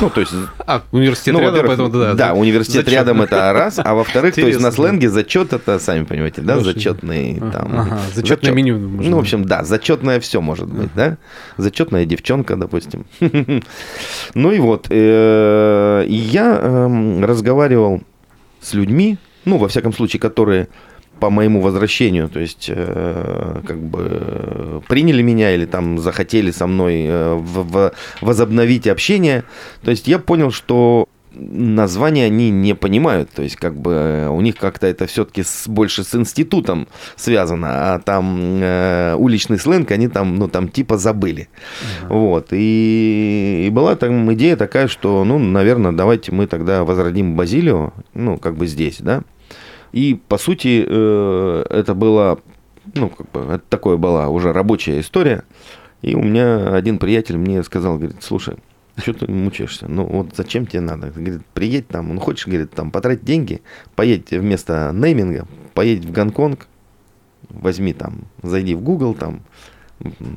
Ну, 0.00 0.10
то 0.10 0.20
есть, 0.20 0.32
А, 0.66 0.82
университет 0.92 1.34
ну, 1.34 1.40
рядом, 1.40 1.66
поэтому 1.66 1.88
да. 1.88 2.14
да, 2.14 2.34
университет 2.34 2.84
Зачет. 2.84 2.92
рядом 2.92 3.22
это 3.22 3.52
раз, 3.52 3.78
а 3.82 3.94
во-вторых, 3.94 4.34
то 4.34 4.40
есть 4.40 4.60
на 4.60 4.72
сленге 4.72 5.08
зачет 5.08 5.52
это, 5.52 5.78
сами 5.78 6.04
понимаете, 6.04 6.42
да, 6.42 6.54
Хорошо. 6.54 6.72
зачетный 6.72 7.40
там. 7.52 7.78
Ага, 7.78 8.00
зачетное 8.14 8.52
зачет. 8.52 8.54
меню. 8.54 8.78
можно. 8.78 9.10
Ну, 9.10 9.16
в 9.16 9.20
общем, 9.20 9.44
да, 9.44 9.64
зачетное 9.64 10.20
все 10.20 10.40
может 10.40 10.68
быть, 10.68 10.90
да. 10.94 11.18
Зачетная 11.56 12.04
девчонка, 12.04 12.56
допустим. 12.56 13.06
Ну 14.34 14.52
и 14.52 14.58
вот, 14.58 14.86
э, 14.90 16.04
я 16.08 16.58
эм, 16.60 17.24
разговаривал 17.24 18.02
с 18.60 18.74
людьми, 18.74 19.18
ну, 19.44 19.58
во 19.58 19.68
всяком 19.68 19.92
случае, 19.92 20.20
которые 20.20 20.68
по 21.20 21.30
моему 21.30 21.60
возвращению, 21.60 22.28
то 22.28 22.40
есть, 22.40 22.66
э, 22.68 23.60
как 23.66 23.78
бы 23.78 24.82
приняли 24.88 25.22
меня 25.22 25.54
или 25.54 25.64
там 25.66 25.98
захотели 25.98 26.50
со 26.50 26.66
мной 26.66 27.04
э, 27.06 27.34
в- 27.34 27.62
в- 27.70 27.92
возобновить 28.20 28.86
общение. 28.86 29.44
То 29.82 29.90
есть 29.90 30.08
я 30.08 30.18
понял, 30.18 30.50
что 30.50 31.08
название 31.36 32.26
они 32.26 32.50
не 32.50 32.74
понимают, 32.76 33.28
то 33.30 33.42
есть 33.42 33.56
как 33.56 33.74
бы 33.76 34.28
у 34.30 34.40
них 34.40 34.54
как-то 34.56 34.86
это 34.86 35.06
все-таки 35.06 35.42
больше 35.66 36.04
с 36.04 36.14
институтом 36.14 36.86
связано, 37.16 37.94
а 37.94 37.98
там 37.98 38.38
э, 38.62 39.16
уличный 39.18 39.58
сленг 39.58 39.90
они 39.90 40.06
там, 40.06 40.36
ну 40.36 40.46
там 40.46 40.68
типа 40.68 40.96
забыли, 40.96 41.48
вот. 42.08 42.48
И, 42.52 43.64
и 43.66 43.70
была 43.70 43.96
там 43.96 44.32
идея 44.34 44.54
такая, 44.56 44.86
что, 44.86 45.24
ну, 45.24 45.38
наверное, 45.40 45.90
давайте 45.90 46.30
мы 46.30 46.46
тогда 46.46 46.84
возродим 46.84 47.34
Базилио, 47.34 47.92
ну 48.14 48.38
как 48.38 48.54
бы 48.56 48.68
здесь, 48.68 48.98
да, 49.00 49.22
и 49.94 50.14
по 50.14 50.38
сути 50.38 50.84
э, 50.84 51.64
это 51.70 51.94
было, 51.94 52.40
ну 52.94 53.10
как 53.10 53.30
бы 53.30 53.40
это 53.42 53.62
такое 53.68 53.96
была 53.96 54.28
уже 54.28 54.52
рабочая 54.52 54.98
история, 54.98 55.44
и 56.02 56.16
у 56.16 56.22
меня 56.22 56.74
один 56.74 56.98
приятель 56.98 57.36
мне 57.36 57.62
сказал, 57.62 57.96
говорит, 57.96 58.16
слушай, 58.20 58.56
что 58.96 59.12
ты 59.12 59.30
мучаешься? 59.30 59.86
Ну 59.86 60.04
вот 60.04 60.34
зачем 60.34 60.66
тебе 60.66 60.80
надо? 60.80 61.12
Говорит, 61.14 61.46
приедь 61.54 61.86
там, 61.86 62.12
ну 62.12 62.20
хочешь, 62.20 62.48
говорит, 62.48 62.72
там 62.72 62.90
потратить 62.90 63.24
деньги, 63.24 63.62
поедь 63.94 64.32
вместо 64.32 64.90
нейминга, 64.92 65.46
поедь 65.74 66.04
в 66.04 66.10
Гонконг, 66.10 66.66
возьми 67.50 67.92
там, 67.92 68.24
зайди 68.42 68.74
в 68.74 68.80
Google, 68.80 69.14
там, 69.14 69.42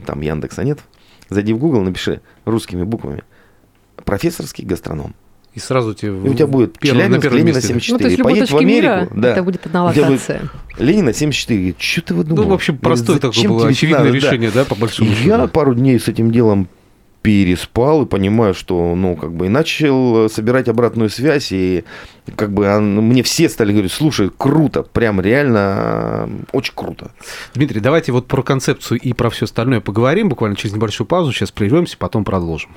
там 0.05 0.21
Яндекса 0.21 0.65
нет, 0.65 0.81
зайди 1.29 1.53
в 1.53 1.57
Google, 1.57 1.81
напиши 1.81 2.21
русскими 2.45 2.83
буквами 2.83 3.23
профессорский 4.05 4.65
гастроном. 4.65 5.15
И 5.57 5.59
сразу 5.59 5.95
тебе... 5.95 6.11
И 6.11 6.29
у 6.29 6.33
тебя 6.35 6.45
будет 6.45 6.77
первым- 6.77 6.97
на 6.97 7.03
Челябинск, 7.03 7.21
первом 7.23 7.37
Ленина 7.39 7.55
месте. 7.55 7.67
74. 7.69 7.93
Ну, 7.93 7.97
то 7.97 8.09
есть 8.09 8.21
поедь 8.21 8.51
в 8.51 8.57
Америку, 8.57 8.75
мира 8.75 9.09
да. 9.15 9.31
это 9.31 9.41
будет 9.41 9.65
одна 9.65 9.87
У 9.87 9.91
тебя 9.91 10.05
будет 10.05 10.21
локация. 10.29 10.41
Ленина 10.77 11.13
74. 11.13 11.59
Говорит, 11.59 11.81
что 11.81 12.01
ты 12.03 12.13
выдумал? 12.13 12.43
Ну, 12.43 12.49
в 12.49 12.53
общем, 12.53 12.77
простое 12.77 13.15
такое 13.15 13.31
«Зачем 13.31 13.55
было, 13.55 13.67
очевидное 13.67 14.03
надо?» 14.03 14.11
Да. 14.11 14.15
решение, 14.15 14.51
да, 14.53 14.65
по 14.65 14.75
большому 14.75 15.09
И 15.09 15.15
счету. 15.15 15.27
я 15.29 15.47
пару 15.47 15.73
дней 15.73 15.99
с 15.99 16.07
этим 16.07 16.31
делом 16.31 16.67
переспал 17.23 18.03
и 18.03 18.05
понимаю, 18.05 18.53
что, 18.53 18.93
ну, 18.93 19.15
как 19.15 19.33
бы, 19.33 19.47
и 19.47 19.49
начал 19.49 20.29
собирать 20.29 20.69
обратную 20.69 21.09
связь, 21.09 21.51
и 21.51 21.85
как 22.35 22.53
бы 22.53 22.67
а, 22.67 22.79
мне 22.79 23.23
все 23.23 23.49
стали 23.49 23.71
говорить, 23.71 23.91
слушай, 23.91 24.29
круто, 24.37 24.83
прям 24.83 25.19
реально 25.19 26.27
э, 26.27 26.27
очень 26.51 26.73
круто. 26.75 27.09
Дмитрий, 27.55 27.81
давайте 27.81 28.11
вот 28.11 28.27
про 28.27 28.43
концепцию 28.43 28.99
и 28.99 29.13
про 29.13 29.31
все 29.31 29.45
остальное 29.45 29.81
поговорим 29.81 30.29
буквально 30.29 30.55
через 30.55 30.75
небольшую 30.75 31.07
паузу. 31.07 31.33
Сейчас 31.33 31.49
прервемся, 31.49 31.97
потом 31.97 32.23
продолжим. 32.23 32.69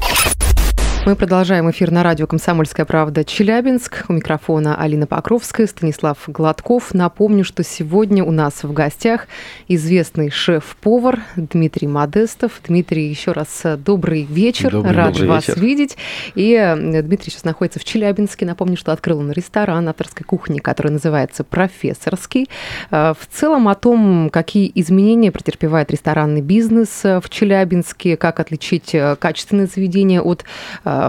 Мы 1.07 1.17
продолжаем 1.17 1.69
эфир 1.71 1.91
на 1.91 2.03
радио 2.03 2.27
«Комсомольская 2.27 2.85
правда» 2.85 3.25
Челябинск. 3.25 4.05
У 4.09 4.13
микрофона 4.13 4.77
Алина 4.77 5.07
Покровская, 5.07 5.67
Станислав 5.67 6.19
Гладков. 6.27 6.93
Напомню, 6.93 7.43
что 7.43 7.65
сегодня 7.65 8.23
у 8.23 8.31
нас 8.31 8.63
в 8.63 8.73
гостях 8.75 9.27
известный 9.67 10.31
шеф-повар 10.31 11.21
Дмитрий 11.37 11.89
Модестов. 11.89 12.61
Дмитрий, 12.69 13.09
еще 13.09 13.33
раз 13.33 13.49
э, 13.65 13.77
добрый 13.79 14.23
вечер. 14.25 14.73
Добрый- 14.73 14.93
Рад 14.95 15.13
добрый 15.15 15.29
вас 15.31 15.49
вечер. 15.49 15.61
видеть. 15.61 15.97
И 16.35 16.53
э, 16.55 17.03
Дмитрий 17.03 17.31
сейчас 17.33 17.45
находится 17.45 17.81
в 17.81 17.85
Челябинске. 17.85 18.45
Напомню, 18.45 18.77
что 18.77 18.93
открыл 18.93 19.21
он 19.21 19.33
ресторан 19.33 19.89
авторской 19.89 20.25
кухни, 20.25 20.59
который 20.59 20.93
называется 20.93 21.45
«Профессорский». 21.45 22.49
Э, 22.91 23.15
В 23.19 23.27
целом 23.35 23.69
о 23.69 23.75
том, 23.75 24.29
какие 24.31 24.71
изменения 24.75 25.33
претерпевает 25.33 25.91
ресторанный 25.91 26.43
бизнес 26.43 27.01
в 27.03 27.25
Челябинске, 27.31 28.19
как 28.19 28.39
отличить 28.39 28.95
качественное 29.19 29.67
заведение 29.67 30.21
от 30.21 30.45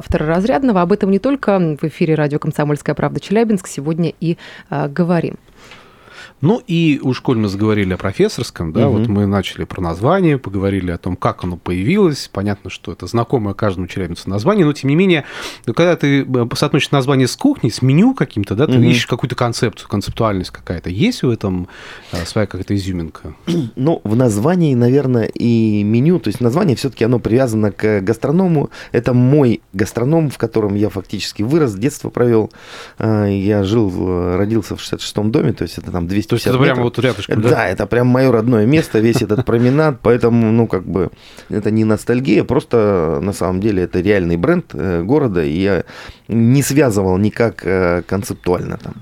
второразрядного. 0.01 0.81
Об 0.81 0.91
этом 0.91 1.11
не 1.11 1.19
только 1.19 1.59
в 1.59 1.83
эфире 1.83 2.15
радио 2.15 2.39
«Комсомольская 2.39 2.95
правда» 2.95 3.19
Челябинск 3.19 3.67
сегодня 3.67 4.13
и 4.19 4.37
э, 4.69 4.87
говорим. 4.87 5.35
Ну 6.41 6.61
и 6.67 6.99
уж 7.03 7.21
коль 7.21 7.37
мы 7.37 7.47
заговорили 7.47 7.93
о 7.93 7.97
профессорском, 7.97 8.73
да, 8.73 8.87
Мгм. 8.87 8.91
вот 8.99 9.07
мы 9.07 9.25
начали 9.27 9.63
про 9.63 9.81
название, 9.81 10.37
поговорили 10.37 10.91
о 10.91 10.97
том, 10.97 11.15
как 11.15 11.43
оно 11.43 11.57
появилось. 11.57 12.29
Понятно, 12.33 12.69
что 12.69 12.91
это 12.91 13.05
знакомое 13.07 13.53
каждому 13.53 13.87
челябинцу 13.87 14.29
название, 14.29 14.65
но 14.65 14.73
тем 14.73 14.89
не 14.89 14.95
менее, 14.95 15.23
когда 15.65 15.95
ты 15.95 16.23
э, 16.23 16.45
соотносишь 16.55 16.91
название 16.91 17.27
с 17.27 17.35
кухней, 17.35 17.71
с 17.71 17.81
меню 17.81 18.13
каким-то, 18.13 18.55
да, 18.55 18.65
ты 18.67 18.73
Мгм. 18.73 18.83
ищешь 18.83 19.07
какую-то 19.07 19.35
концепцию, 19.35 19.87
концептуальность 19.89 20.51
какая-то. 20.51 20.89
Есть 20.89 21.23
в 21.23 21.29
этом 21.29 21.67
э, 22.11 22.25
своя 22.25 22.47
какая-то 22.47 22.75
изюминка? 22.75 23.35
Ну, 23.75 24.01
в 24.03 24.15
названии, 24.15 24.73
наверное, 24.75 25.25
и 25.25 25.83
меню, 25.83 26.19
то 26.19 26.27
есть 26.29 26.41
название 26.41 26.75
все-таки 26.75 27.03
оно 27.05 27.19
привязано 27.19 27.71
к 27.71 28.01
гастроному. 28.01 28.69
Это 28.91 29.13
мой 29.13 29.61
гастроном, 29.73 30.29
в 30.29 30.37
котором 30.37 30.75
я 30.75 30.89
фактически 30.89 31.41
вырос, 31.43 31.73
детство 31.75 32.09
провел. 32.09 32.51
А, 32.97 33.25
Я 33.27 33.63
жил, 33.63 33.91
родился 34.37 34.75
в 34.75 34.79
66-м 34.81 35.31
доме, 35.31 35.53
то 35.53 35.63
есть 35.63 35.77
это 35.77 35.91
там 35.91 36.07
250 36.11 36.29
То 36.29 36.35
есть 36.35 36.47
это 36.47 36.57
прямо 36.57 36.69
метров. 36.69 36.83
вот 36.83 36.99
рядышком, 36.99 37.41
Да, 37.41 37.49
да? 37.49 37.67
это 37.67 37.85
прям 37.87 38.07
мое 38.07 38.31
родное 38.31 38.65
место, 38.65 38.99
весь 38.99 39.21
этот 39.21 39.45
променад, 39.45 39.99
поэтому, 40.03 40.51
ну, 40.51 40.67
как 40.67 40.85
бы, 40.85 41.09
это 41.49 41.71
не 41.71 41.83
ностальгия, 41.83 42.43
просто, 42.43 43.19
на 43.21 43.33
самом 43.33 43.59
деле, 43.59 43.83
это 43.83 43.99
реальный 43.99 44.37
бренд 44.37 44.65
э, 44.73 45.01
города, 45.03 45.43
и 45.43 45.53
я 45.59 45.83
не 46.27 46.61
связывал 46.61 47.17
никак 47.17 47.65
э, 47.65 48.03
концептуально 48.07 48.77
там. 48.77 48.93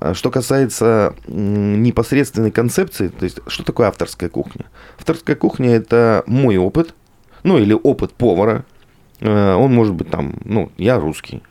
А 0.00 0.14
Что 0.14 0.30
касается 0.30 1.14
непосредственной 1.26 2.50
концепции, 2.50 3.08
то 3.08 3.24
есть, 3.24 3.38
что 3.46 3.64
такое 3.64 3.88
авторская 3.88 4.28
кухня? 4.28 4.66
Авторская 4.98 5.36
кухня– 5.36 5.70
это 5.76 6.22
мой 6.26 6.56
опыт, 6.56 6.94
ну, 7.44 7.58
или 7.58 7.72
опыт 7.74 8.12
повара, 8.12 8.64
Э, 9.22 9.54
он 9.54 9.72
может 9.72 9.94
быть 9.94 10.10
там, 10.10 10.34
ну, 10.44 10.70
я 10.76 10.98
русский, 10.98 11.42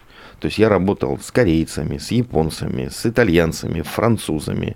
то 0.42 0.48
есть 0.48 0.58
я 0.58 0.70
работал 0.70 1.20
с 1.22 1.32
корейцами, 1.32 2.00
с 2.00 2.10
японцами, 2.12 2.90
с 2.92 3.06
итальянцами, 3.06 3.84
французами, 3.84 4.76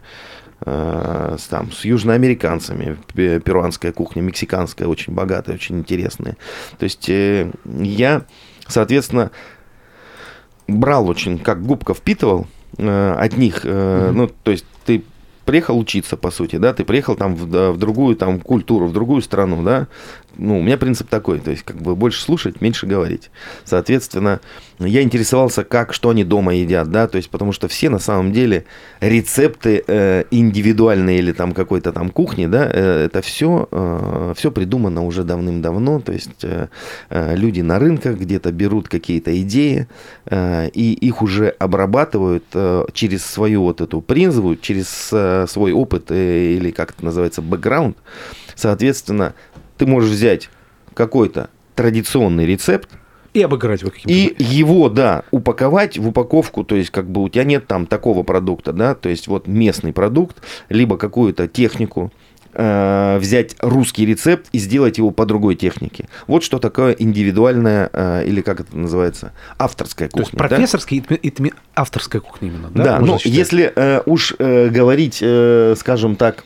э, 0.64 1.38
с, 1.40 1.48
там, 1.48 1.72
с 1.72 1.86
южноамериканцами. 1.86 2.98
Пе- 3.16 3.40
Перуанская 3.40 3.92
кухня, 3.92 4.22
мексиканская, 4.22 4.88
очень 4.88 5.14
богатая, 5.14 5.54
очень 5.56 5.80
интересная. 5.80 6.38
То 6.78 6.84
есть 6.84 7.10
э, 7.10 7.52
я, 7.66 8.26
соответственно, 8.68 9.32
брал 10.68 11.10
очень, 11.10 11.40
как 11.40 11.64
губка 11.64 11.96
впитывал 11.96 12.46
э, 12.78 13.16
от 13.18 13.36
них, 13.36 13.62
э, 13.64 14.12
ну, 14.14 14.28
то 14.28 14.52
есть 14.52 14.66
ты 14.86 15.04
приехал 15.46 15.80
учиться, 15.80 16.16
по 16.16 16.30
сути, 16.30 16.58
да, 16.58 16.74
ты 16.74 16.84
приехал 16.84 17.16
там 17.16 17.36
в, 17.36 17.72
в 17.72 17.78
другую 17.78 18.16
там 18.16 18.40
культуру, 18.40 18.86
в 18.86 18.94
другую 18.94 19.24
страну, 19.24 19.64
да, 19.64 19.88
ну, 20.38 20.60
у 20.60 20.62
меня 20.62 20.77
принцип 20.77 21.10
такой, 21.10 21.39
то 21.39 21.51
есть 21.51 21.63
как 21.63 21.77
бы 21.77 21.96
больше 21.96 22.22
слушать, 22.22 22.62
меньше 22.62 22.86
говорить. 22.86 23.30
Соответственно, 23.63 24.39
я 24.80 25.01
интересовался, 25.01 25.63
как, 25.63 25.94
что 25.94 26.10
они 26.10 26.24
дома 26.24 26.54
едят, 26.54 26.92
да, 26.92 27.08
то 27.08 27.18
есть 27.18 27.30
потому 27.30 27.51
что 27.51 27.68
все 27.68 27.89
на 27.89 28.00
самом 28.00 28.32
деле 28.32 28.65
рецепты 29.00 29.84
э, 29.88 30.25
индивидуальные 30.32 31.20
или 31.20 31.32
там 31.32 31.54
какой-то 31.54 31.92
там 31.94 32.10
кухни, 32.10 32.48
да, 32.48 32.70
э, 32.72 33.06
это 33.06 33.22
все, 33.22 33.68
э, 33.72 34.34
все 34.36 34.51
придумано 34.51 35.06
уже 35.06 35.24
давным-давно, 35.24 36.00
то 36.01 36.12
есть 36.12 36.44
э, 36.44 36.68
э, 37.10 37.36
люди 37.36 37.62
на 37.62 37.80
рынках 37.80 38.18
где-то 38.18 38.51
берут 38.51 38.89
какие-то 38.89 39.39
идеи 39.42 39.88
э, 40.25 40.70
и 40.74 40.94
их 40.94 41.22
уже 41.22 41.50
обрабатывают 41.50 42.46
э, 42.54 42.86
через 42.94 43.25
свою 43.25 43.63
вот 43.63 43.82
эту 43.82 44.01
принципу, 44.01 44.56
через 44.56 45.10
э, 45.12 45.46
свой 45.48 45.72
опыт 45.72 46.12
э, 46.12 46.56
или 46.56 46.72
как 46.72 46.92
это 46.92 47.06
называется, 47.06 47.42
бэкграунд. 47.42 47.98
Соответственно, 48.56 49.34
ты 49.77 49.86
можешь 49.86 50.12
взять 50.12 50.50
какой-то 50.94 51.50
традиционный 51.75 52.46
рецепт, 52.46 52.89
и 53.36 53.41
обыграть 53.41 53.82
его 53.82 53.91
каким-то. 53.91 54.13
И 54.13 54.34
его, 54.41 54.88
да, 54.88 55.24
упаковать 55.29 55.98
в 55.98 56.08
упаковку, 56.08 56.63
то 56.63 56.75
есть 56.75 56.89
как 56.89 57.10
бы 57.10 57.22
у 57.22 57.27
тебя 57.27 57.44
нет 57.44 57.67
там 57.67 57.86
такого 57.86 58.24
продукта, 58.24 58.72
да, 58.72 58.96
то 58.96 59.10
есть 59.10 59.27
вот 59.27 59.46
местный 59.46 59.91
продукт, 59.91 60.38
либо 60.70 60.98
какую-то 60.98 61.50
технику, 61.50 62.13
э, 62.53 63.17
взять 63.20 63.58
русский 63.60 64.05
рецепт 64.05 64.48
и 64.53 64.58
сделать 64.58 64.98
его 64.98 65.12
по 65.12 65.25
другой 65.25 65.55
технике. 65.55 66.08
Вот 66.27 66.44
что 66.44 66.60
такое 66.60 66.94
индивидуальная, 66.94 67.89
э, 67.91 68.25
или 68.25 68.39
как 68.39 68.62
это 68.62 68.77
называется, 68.77 69.34
авторская 69.60 70.08
кухня. 70.08 70.24
То 70.24 70.29
есть 70.29 70.38
профессорская 70.38 71.03
да? 71.10 71.15
и, 71.15 71.34
авторская 71.75 72.22
кухня 72.22 72.48
именно, 72.48 72.70
да? 72.74 72.84
Да, 72.84 73.00
ну 73.00 73.17
если 73.25 73.70
э, 73.75 74.01
уж 74.05 74.34
э, 74.39 74.70
говорить, 74.70 75.20
э, 75.22 75.75
скажем 75.77 76.15
так, 76.15 76.46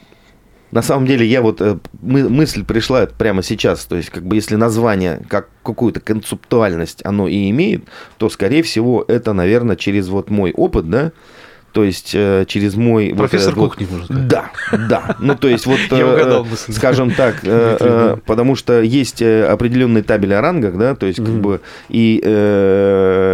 на 0.72 0.82
самом 0.82 1.08
деле, 1.08 1.26
я 1.26 1.42
вот 1.42 1.62
э, 1.62 1.78
мы, 2.02 2.30
мысль 2.30 2.64
пришла 2.64 3.06
прямо 3.08 3.42
сейчас. 3.42 3.86
То 3.86 3.96
есть, 3.96 4.10
как 4.10 4.24
бы 4.24 4.36
если 4.36 4.56
название 4.56 5.22
как 5.28 5.50
какую-то 5.64 6.00
концептуальность 6.00 7.04
оно 7.06 7.28
и 7.28 7.50
имеет, 7.50 7.86
то, 8.18 8.30
скорее 8.30 8.62
всего, 8.64 9.04
это, 9.08 9.34
наверное, 9.34 9.76
через 9.76 10.10
вот 10.10 10.30
мой 10.30 10.52
опыт, 10.52 10.90
да, 10.90 11.12
то 11.72 11.84
есть 11.84 12.12
э, 12.14 12.46
через 12.48 12.76
мой... 12.76 13.14
Профессор 13.16 13.54
вот, 13.56 13.72
кухни, 13.72 13.88
можно 13.90 14.06
сказать. 14.06 14.28
Да, 14.28 14.52
да. 14.72 15.16
Ну, 15.20 15.36
то 15.36 15.48
есть 15.48 15.66
вот, 15.66 15.80
э, 15.92 16.44
скажем 16.70 17.12
так, 17.12 17.38
э, 17.44 18.18
потому 18.26 18.56
что 18.56 18.82
есть 18.82 19.22
определенный 19.22 20.02
табель 20.02 20.34
о 20.34 20.42
рангах, 20.42 20.78
да, 20.78 20.96
то 20.96 21.06
есть 21.06 21.24
как 21.24 21.36
бы 21.36 21.62
и 21.90 22.20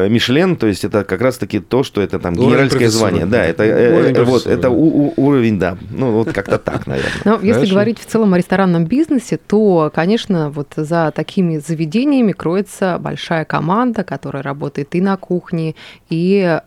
Мишлен, 0.10 0.56
то 0.58 0.68
есть 0.68 0.84
это 0.84 1.04
как 1.04 1.22
раз-таки 1.22 1.60
то, 1.60 1.84
что 1.84 2.02
это 2.02 2.20
там 2.20 2.36
генеральское 2.36 2.90
звание. 2.90 3.26
Да, 3.26 3.44
это 3.44 4.24
вот, 4.26 4.48
это 4.48 4.70
уровень, 4.70 5.60
да. 5.60 5.78
Ну, 5.92 6.12
вот 6.12 6.34
как-то 6.34 6.58
так, 6.58 6.88
наверное. 6.88 7.12
Но 7.24 7.40
если 7.42 7.66
говорить 7.68 8.00
в 8.00 8.06
целом 8.06 8.34
о 8.34 8.38
ресторанном 8.38 8.86
бизнесе, 8.86 9.38
то, 9.38 9.92
конечно, 9.94 10.50
вот 10.50 10.74
за 10.76 11.12
такими 11.16 11.58
заведениями 11.58 12.32
кроется 12.32 12.98
большая 13.00 13.46
команда, 13.46 14.04
которая 14.04 14.44
работает 14.44 14.96
и 14.96 15.02
на 15.02 15.18
кухне, 15.18 15.76
и 16.10 16.60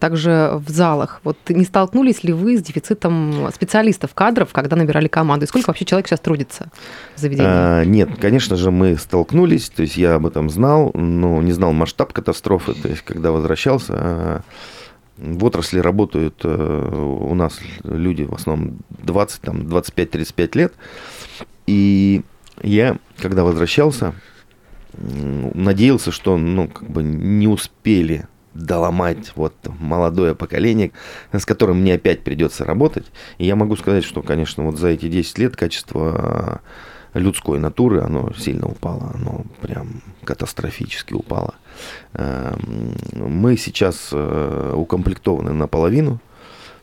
также 0.00 0.57
в 0.58 0.68
залах. 0.68 1.20
Вот 1.24 1.36
не 1.48 1.64
столкнулись 1.64 2.24
ли 2.24 2.32
вы 2.32 2.58
с 2.58 2.62
дефицитом 2.62 3.48
специалистов, 3.54 4.14
кадров, 4.14 4.52
когда 4.52 4.76
набирали 4.76 5.08
команду? 5.08 5.44
И 5.44 5.48
сколько 5.48 5.68
вообще 5.68 5.84
человек 5.84 6.08
сейчас 6.08 6.20
трудится 6.20 6.70
в 7.16 7.20
заведении? 7.20 7.50
А, 7.50 7.84
нет, 7.84 8.10
конечно 8.20 8.56
же, 8.56 8.70
мы 8.70 8.96
столкнулись, 8.96 9.68
то 9.70 9.82
есть 9.82 9.96
я 9.96 10.14
об 10.14 10.26
этом 10.26 10.50
знал, 10.50 10.90
но 10.94 11.42
не 11.42 11.52
знал 11.52 11.72
масштаб 11.72 12.12
катастрофы, 12.12 12.74
то 12.74 12.88
есть 12.88 13.02
когда 13.02 13.32
возвращался, 13.32 13.92
а, 13.96 14.40
в 15.18 15.44
отрасли 15.44 15.80
работают 15.80 16.40
э, 16.44 16.48
у 16.48 17.34
нас 17.34 17.58
люди 17.82 18.22
в 18.22 18.34
основном 18.34 18.78
20, 19.02 19.40
там, 19.40 19.60
25-35 19.62 20.50
лет. 20.56 20.74
И 21.66 22.22
я, 22.62 22.98
когда 23.18 23.42
возвращался, 23.42 24.14
надеялся, 24.94 26.12
что 26.12 26.36
ну, 26.36 26.68
как 26.68 26.88
бы 26.88 27.02
не 27.02 27.48
успели 27.48 28.26
доломать 28.58 29.32
вот 29.36 29.54
молодое 29.78 30.34
поколение, 30.34 30.92
с 31.32 31.46
которым 31.46 31.80
мне 31.80 31.94
опять 31.94 32.24
придется 32.24 32.64
работать. 32.64 33.06
И 33.38 33.46
я 33.46 33.56
могу 33.56 33.76
сказать, 33.76 34.04
что, 34.04 34.22
конечно, 34.22 34.64
вот 34.64 34.78
за 34.78 34.88
эти 34.88 35.08
10 35.08 35.38
лет 35.38 35.56
качество 35.56 36.60
людской 37.14 37.58
натуры, 37.58 38.00
оно 38.00 38.32
сильно 38.36 38.66
упало, 38.66 39.12
оно 39.14 39.44
прям 39.60 40.02
катастрофически 40.24 41.14
упало. 41.14 41.54
Эм, 42.14 42.94
мы 43.14 43.56
сейчас 43.56 44.10
э, 44.12 44.74
укомплектованы 44.76 45.52
наполовину, 45.52 46.20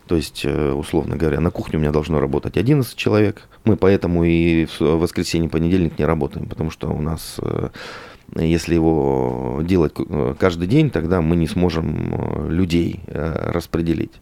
то 0.06 0.16
есть, 0.16 0.42
э, 0.44 0.72
условно 0.72 1.16
говоря, 1.16 1.40
на 1.40 1.50
кухне 1.50 1.78
у 1.78 1.80
меня 1.80 1.92
должно 1.92 2.20
работать 2.20 2.56
11 2.56 2.96
человек. 2.96 3.48
Мы 3.64 3.76
поэтому 3.76 4.24
и 4.24 4.66
в 4.66 4.80
воскресенье, 4.80 5.48
понедельник 5.48 5.98
не 5.98 6.04
работаем, 6.04 6.46
потому 6.46 6.70
что 6.70 6.88
у 6.88 7.00
нас 7.00 7.36
э, 7.38 7.68
если 8.34 8.74
его 8.74 9.60
делать 9.62 9.92
э, 9.98 10.34
каждый 10.38 10.66
день, 10.66 10.90
тогда 10.90 11.20
мы 11.20 11.36
не 11.36 11.46
сможем 11.46 12.14
э, 12.14 12.50
людей 12.50 13.00
э, 13.06 13.50
распределить. 13.52 14.12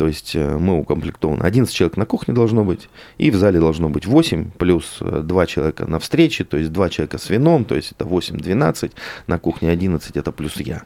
То 0.00 0.06
есть 0.06 0.34
мы 0.34 0.78
укомплектованы. 0.78 1.42
11 1.42 1.74
человек 1.74 1.98
на 1.98 2.06
кухне 2.06 2.32
должно 2.32 2.64
быть, 2.64 2.88
и 3.18 3.30
в 3.30 3.36
зале 3.36 3.60
должно 3.60 3.90
быть 3.90 4.06
8, 4.06 4.50
плюс 4.56 4.96
2 5.00 5.46
человека 5.46 5.84
на 5.86 5.98
встрече, 5.98 6.44
то 6.44 6.56
есть 6.56 6.72
2 6.72 6.88
человека 6.88 7.18
с 7.18 7.28
вином, 7.28 7.66
то 7.66 7.74
есть 7.74 7.92
это 7.92 8.06
8-12, 8.06 8.92
на 9.26 9.38
кухне 9.38 9.70
11 9.70 10.16
это 10.16 10.32
плюс 10.32 10.56
я. 10.56 10.84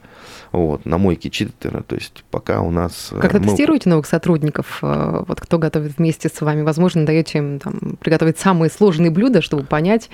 Вот, 0.50 0.84
на 0.84 0.98
мойке 0.98 1.30
4, 1.30 1.82
то 1.82 1.94
есть 1.94 2.24
пока 2.32 2.60
у 2.60 2.72
нас... 2.72 3.10
Э, 3.12 3.20
Как-то 3.20 3.38
мы... 3.38 3.46
тестируете 3.46 3.88
новых 3.88 4.06
сотрудников, 4.06 4.80
э, 4.82 5.24
вот 5.28 5.40
кто 5.40 5.58
готовит 5.58 5.98
вместе 5.98 6.28
с 6.28 6.40
вами? 6.40 6.62
Возможно, 6.62 7.06
даете 7.06 7.38
им 7.38 7.60
там, 7.60 7.96
приготовить 8.00 8.38
самые 8.38 8.68
сложные 8.68 9.12
блюда, 9.12 9.42
чтобы 9.42 9.62
понять, 9.62 10.10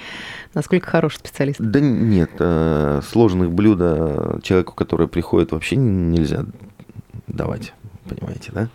насколько 0.53 0.91
хороший 0.91 1.17
специалист? 1.17 1.59
Да 1.59 1.81
нет, 1.81 2.33
э, 2.39 3.01
сложных 3.11 3.51
блюда 3.51 4.41
человеку, 4.43 4.75
который 4.75 5.09
приходит, 5.09 5.53
вообще 5.53 5.77
нельзя 5.77 6.45
давать, 7.27 7.73
понимаете, 8.15 8.51
да? 8.53 8.69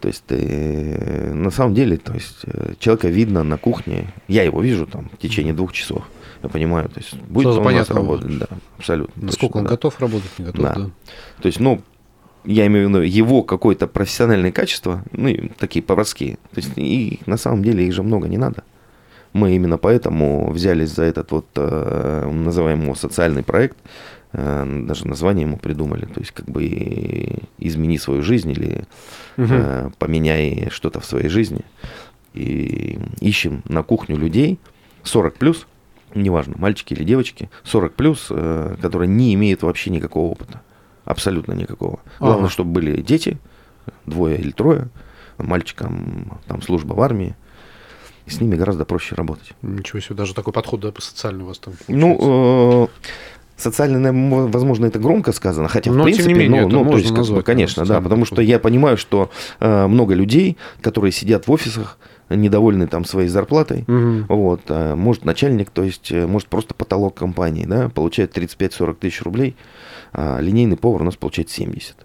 То 0.00 0.08
есть 0.08 0.22
ты, 0.26 1.32
на 1.34 1.50
самом 1.50 1.74
деле, 1.74 1.96
то 1.96 2.14
есть 2.14 2.44
человека 2.78 3.08
видно 3.08 3.42
на 3.42 3.58
кухне, 3.58 4.12
я 4.28 4.44
его 4.44 4.62
вижу 4.62 4.86
там 4.86 5.10
в 5.12 5.18
течение 5.18 5.52
двух 5.52 5.72
часов 5.72 6.04
я 6.42 6.48
понимаю, 6.48 6.88
то 6.88 7.00
есть 7.00 7.14
будет 7.14 7.44
Сразу 7.44 7.58
он 7.58 7.64
понятно, 7.64 7.94
у 7.94 7.98
нас 7.98 8.06
работать, 8.06 8.38
да, 8.38 8.46
абсолютно. 8.78 9.24
Насколько 9.24 9.54
точно, 9.54 9.58
он 9.58 9.64
да. 9.64 9.70
готов 9.70 10.00
работать, 10.00 10.38
не 10.38 10.44
готов, 10.44 10.62
да. 10.62 10.74
да. 10.74 10.90
То 11.40 11.46
есть, 11.46 11.60
ну, 11.60 11.80
я 12.44 12.66
имею 12.66 12.86
в 12.86 12.90
виду 12.90 13.00
его 13.00 13.42
какое-то 13.42 13.86
профессиональное 13.86 14.52
качество, 14.52 15.02
ну, 15.12 15.30
такие 15.58 15.82
поварские. 15.82 16.36
То 16.52 16.60
есть, 16.60 16.72
и 16.76 17.20
на 17.26 17.36
самом 17.36 17.62
деле 17.62 17.86
их 17.86 17.92
же 17.92 18.02
много 18.02 18.28
не 18.28 18.38
надо. 18.38 18.62
Мы 19.32 19.56
именно 19.56 19.76
поэтому 19.78 20.50
взялись 20.50 20.90
за 20.90 21.02
этот 21.02 21.30
вот, 21.32 21.46
э, 21.56 22.30
называем 22.32 22.82
его 22.82 22.94
социальный 22.94 23.42
проект, 23.42 23.76
э, 23.76 23.86
даже 24.32 25.06
название 25.06 25.46
ему 25.46 25.56
придумали, 25.56 26.04
то 26.04 26.20
есть 26.20 26.32
как 26.32 26.46
бы 26.46 27.40
измени 27.58 27.98
свою 27.98 28.22
жизнь 28.22 28.50
или 28.50 28.84
угу. 29.36 29.92
поменяй 29.98 30.68
что-то 30.70 31.00
в 31.00 31.06
своей 31.06 31.28
жизни. 31.28 31.62
И 32.34 32.98
ищем 33.20 33.62
на 33.68 33.82
кухню 33.82 34.16
людей 34.16 34.58
40 35.02 35.34
плюс, 35.34 35.66
неважно, 36.14 36.54
мальчики 36.58 36.92
или 36.92 37.04
девочки, 37.04 37.50
40 37.64 37.94
плюс, 37.94 38.26
э, 38.30 38.76
которые 38.80 39.08
не 39.08 39.34
имеют 39.34 39.62
вообще 39.62 39.90
никакого 39.90 40.30
опыта. 40.30 40.60
Абсолютно 41.04 41.52
никакого. 41.52 42.00
Главное, 42.18 42.44
ага. 42.44 42.50
чтобы 42.50 42.72
были 42.72 43.00
дети, 43.00 43.38
двое 44.04 44.38
или 44.38 44.50
трое, 44.50 44.88
мальчикам 45.38 46.38
там 46.46 46.60
служба 46.62 46.94
в 46.94 47.00
армии. 47.00 47.34
И 48.26 48.30
с 48.30 48.42
ними 48.42 48.56
гораздо 48.56 48.84
проще 48.84 49.14
работать. 49.14 49.54
Ничего 49.62 50.00
себе, 50.00 50.14
даже 50.14 50.34
такой 50.34 50.52
подход, 50.52 50.80
да, 50.80 50.92
социальный 50.98 51.44
у 51.44 51.46
вас 51.46 51.58
там. 51.58 51.72
Ну, 51.88 52.84
э, 52.84 52.88
социально, 53.58 54.12
возможно, 54.48 54.86
это 54.86 54.98
громко 54.98 55.32
сказано, 55.32 55.68
хотя, 55.68 55.90
Но, 55.90 56.02
в 56.02 56.04
принципе, 56.04 56.32
менее, 56.32 56.66
ну, 56.66 56.84
ну 56.84 56.90
то 56.90 56.98
есть, 56.98 57.10
назвать, 57.10 57.44
конечно, 57.44 57.84
да, 57.84 58.00
потому 58.00 58.24
что 58.24 58.40
я 58.40 58.58
понимаю, 58.58 58.96
что 58.96 59.30
э, 59.60 59.86
много 59.86 60.14
людей, 60.14 60.56
которые 60.80 61.12
сидят 61.12 61.46
в 61.46 61.52
офисах, 61.52 61.98
недовольны 62.30 62.86
там 62.86 63.04
своей 63.04 63.28
зарплатой, 63.28 63.84
угу. 63.88 64.24
вот, 64.28 64.60
а 64.68 64.94
может 64.94 65.24
начальник, 65.24 65.70
то 65.70 65.82
есть, 65.82 66.12
э, 66.12 66.26
может 66.26 66.48
просто 66.48 66.74
потолок 66.74 67.14
компании, 67.14 67.64
да, 67.66 67.88
получает 67.88 68.36
35-40 68.36 68.94
тысяч 68.94 69.22
рублей, 69.22 69.56
а 70.12 70.38
линейный 70.40 70.76
повар 70.76 71.02
у 71.02 71.04
нас 71.04 71.16
получает 71.16 71.50
70. 71.50 71.96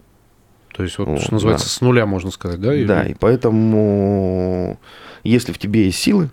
То 0.76 0.84
есть, 0.84 0.98
вот, 0.98 1.08
вот 1.08 1.22
что 1.22 1.34
называется, 1.34 1.68
да. 1.68 1.72
с 1.72 1.82
нуля, 1.82 2.06
можно 2.06 2.32
сказать, 2.32 2.60
да? 2.60 2.74
Или... 2.74 2.86
Да, 2.86 3.04
и 3.04 3.14
поэтому, 3.14 4.80
если 5.24 5.52
в 5.52 5.60
тебе 5.60 5.86
есть 5.86 6.00
силы. 6.00 6.30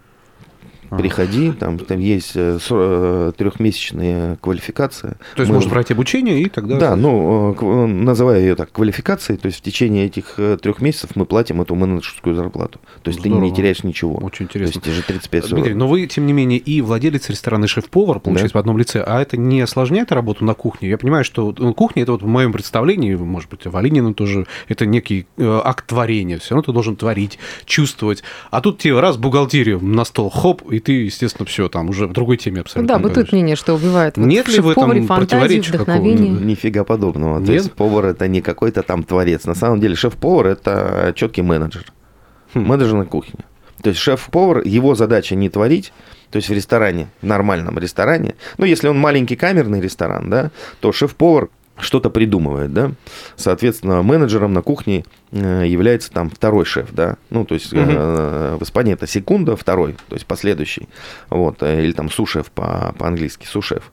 Приходи, 0.91 1.53
там, 1.53 1.79
там 1.79 1.99
есть 1.99 2.33
э, 2.35 2.59
э, 2.69 3.33
трехмесячная 3.37 4.37
квалификация. 4.37 5.17
То 5.37 5.43
есть 5.43 5.51
Мы... 5.51 5.57
можно 5.57 5.71
пройти 5.71 5.95
обучение 5.95 6.43
и 6.43 6.49
тогда... 6.49 6.79
Да, 6.79 6.97
ну, 6.97 7.87
называя 7.87 8.41
ее 8.41 8.55
так, 8.55 8.73
квалификацией, 8.73 9.39
то 9.39 9.47
есть 9.47 9.59
в 9.59 9.63
течение 9.63 10.07
этих 10.07 10.39
трех 10.63 10.81
месяцев 10.81 11.11
мы 11.15 11.25
платим 11.27 11.61
эту 11.61 11.75
менеджерскую 11.75 12.35
зарплату. 12.35 12.81
То 13.03 13.09
есть 13.09 13.21
Здорово. 13.21 13.41
ты 13.41 13.51
не 13.51 13.55
теряешь 13.55 13.85
ничего. 13.85 14.17
Очень 14.17 14.47
интересно. 14.47 14.81
То 14.81 14.89
есть 14.89 15.01
же 15.01 15.07
35 15.07 15.45
40. 15.45 15.55
Дмитрий, 15.55 15.75
но 15.75 15.89
вы, 15.89 16.07
тем 16.07 16.27
не 16.27 16.33
менее, 16.33 16.59
и 16.59 16.81
владелец 16.81 17.29
ресторана, 17.31 17.65
и 17.65 17.69
шеф-повар, 17.69 18.21
получается, 18.21 18.55
да. 18.55 18.59
в 18.59 18.61
одном 18.61 18.79
лице. 18.79 19.03
А 19.07 19.21
это 19.21 19.37
не 19.37 19.61
осложняет 19.61 20.13
работу 20.13 20.45
на 20.45 20.55
кухне? 20.55 20.89
Я 20.89 20.99
понимаю, 20.99 21.25
что 21.25 21.55
ну, 21.57 21.73
кухня, 21.75 22.03
это 22.03 22.13
вот 22.13 22.23
в 22.23 22.27
моем 22.27 22.53
представлении, 22.53 23.15
может 23.15 23.51
быть, 23.51 23.65
в 23.65 23.77
Алинином 23.77 24.15
тоже, 24.15 24.47
это 24.69 24.87
некий 24.87 25.27
э, 25.37 25.61
акт 25.65 25.87
творения. 25.87 26.39
Все 26.39 26.55
равно 26.55 26.65
ты 26.65 26.73
должен 26.73 26.97
творить, 26.97 27.39
чувствовать. 27.65 28.23
А 28.51 28.61
тут 28.61 28.79
тебе 28.79 28.99
раз 28.99 29.17
бухгалтерию 29.17 29.81
на 29.81 30.05
стол, 30.05 30.31
хоп, 30.31 30.63
и 30.71 30.80
ты, 30.81 31.05
естественно, 31.05 31.47
все 31.47 31.69
там 31.69 31.91
уже 31.91 32.07
в 32.07 32.13
другой 32.13 32.37
теме 32.37 32.63
абсолютно. 32.63 32.95
Да, 32.95 33.01
бытует 33.01 33.33
мнение, 33.33 33.57
что 33.57 33.75
убивает 33.75 34.17
вот 34.17 34.27
Нет 34.27 34.49
ли 34.49 34.61
в 34.61 34.69
этом 34.69 35.07
противоречия 35.07 35.73
вдохновения? 35.73 36.31
Нифига 36.31 36.85
подобного. 36.85 37.39
Нет? 37.39 37.47
То 37.47 37.53
есть 37.53 37.73
повар 37.73 38.07
это 38.07 38.29
не 38.29 38.41
какой-то 38.41 38.83
там 38.83 39.03
творец. 39.03 39.45
На 39.45 39.55
самом 39.55 39.81
деле 39.81 39.95
шеф-повар 39.95 40.49
это 40.49 41.13
четкий 41.17 41.43
менеджер. 41.43 41.93
Хм. 42.55 42.61
Менеджер 42.61 42.95
на 42.95 43.07
кухне. 43.07 43.45
То 43.83 43.91
есть 43.91 44.01
шеф-повар, 44.01 44.63
его 44.65 44.95
задача 44.95 45.35
не 45.35 45.49
творить, 45.49 45.93
то 46.31 46.37
есть 46.37 46.49
в 46.49 46.53
ресторане, 46.53 47.09
в 47.23 47.27
нормальном 47.27 47.79
ресторане, 47.79 48.35
ну, 48.59 48.65
если 48.65 48.89
он 48.89 48.99
маленький 48.99 49.37
камерный 49.37 49.81
ресторан, 49.81 50.29
да, 50.31 50.51
то 50.81 50.93
шеф-повар 50.93 51.49
что-то 51.83 52.11
придумывает, 52.11 52.73
да. 52.73 52.93
Соответственно, 53.37 54.03
менеджером 54.03 54.53
на 54.53 54.63
кухне 54.63 55.05
э, 55.33 55.65
является 55.67 56.11
там 56.11 56.31
второй 56.31 56.65
шеф, 56.65 56.89
да. 56.93 57.17
Ну, 57.31 57.45
то 57.45 57.55
есть 57.55 57.73
угу. 57.73 57.83
в 57.83 58.59
Испании 58.63 58.95
это 58.95 59.07
секунда, 59.07 59.57
второй, 59.57 59.97
то 60.09 60.15
есть 60.15 60.27
последующий. 60.27 60.89
Вот, 61.29 61.63
э, 61.63 61.85
или 61.85 61.93
там 61.93 62.11
сушеф 62.11 62.51
по- 62.51 62.95
по-английски, 62.99 63.47
сушеф. 63.47 63.93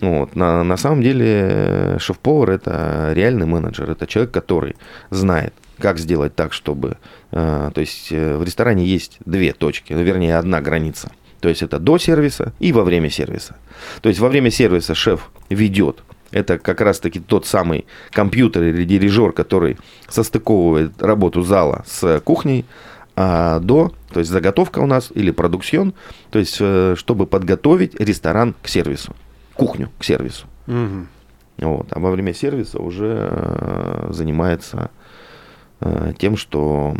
Вот. 0.00 0.36
На, 0.36 0.64
на 0.64 0.76
самом 0.76 1.02
деле 1.02 1.96
шеф-повар 1.98 2.50
это 2.50 3.12
реальный 3.14 3.46
менеджер, 3.46 3.90
это 3.90 4.06
человек, 4.06 4.32
который 4.32 4.76
знает, 5.10 5.52
как 5.78 5.98
сделать 5.98 6.34
так, 6.34 6.52
чтобы... 6.52 6.96
то 7.30 7.72
есть 7.76 8.10
в 8.10 8.42
ресторане 8.42 8.86
есть 8.86 9.18
две 9.26 9.52
точки, 9.52 9.92
ну, 9.92 10.02
вернее, 10.02 10.38
одна 10.38 10.62
граница. 10.62 11.12
То 11.40 11.48
есть 11.48 11.62
это 11.62 11.78
до 11.78 11.98
сервиса 11.98 12.52
и 12.60 12.72
во 12.72 12.84
время 12.84 13.10
сервиса. 13.10 13.56
То 14.00 14.08
есть 14.08 14.20
во 14.20 14.28
время 14.28 14.50
сервиса 14.50 14.94
шеф 14.94 15.30
ведет 15.50 16.02
это 16.32 16.58
как 16.58 16.80
раз-таки 16.80 17.20
тот 17.20 17.46
самый 17.46 17.86
компьютер 18.10 18.64
или 18.64 18.84
дирижер, 18.84 19.32
который 19.32 19.78
состыковывает 20.08 21.00
работу 21.00 21.42
зала 21.42 21.84
с 21.86 22.20
кухней, 22.20 22.64
а 23.14 23.60
до, 23.60 23.92
то 24.12 24.20
есть 24.20 24.30
заготовка 24.30 24.78
у 24.78 24.86
нас 24.86 25.10
или 25.14 25.30
продукцион, 25.30 25.94
то 26.30 26.38
есть 26.38 26.56
э, 26.60 26.94
чтобы 26.96 27.26
подготовить 27.26 27.98
ресторан 28.00 28.54
к 28.62 28.68
сервису, 28.68 29.14
кухню 29.54 29.90
к 29.98 30.04
сервису. 30.04 30.46
Угу. 30.66 31.06
Вот. 31.58 31.86
А 31.90 32.00
во 32.00 32.10
время 32.10 32.32
сервиса 32.32 32.80
уже 32.80 33.28
э, 33.30 34.06
занимается 34.10 34.90
э, 35.80 36.14
тем, 36.18 36.36
что 36.36 36.96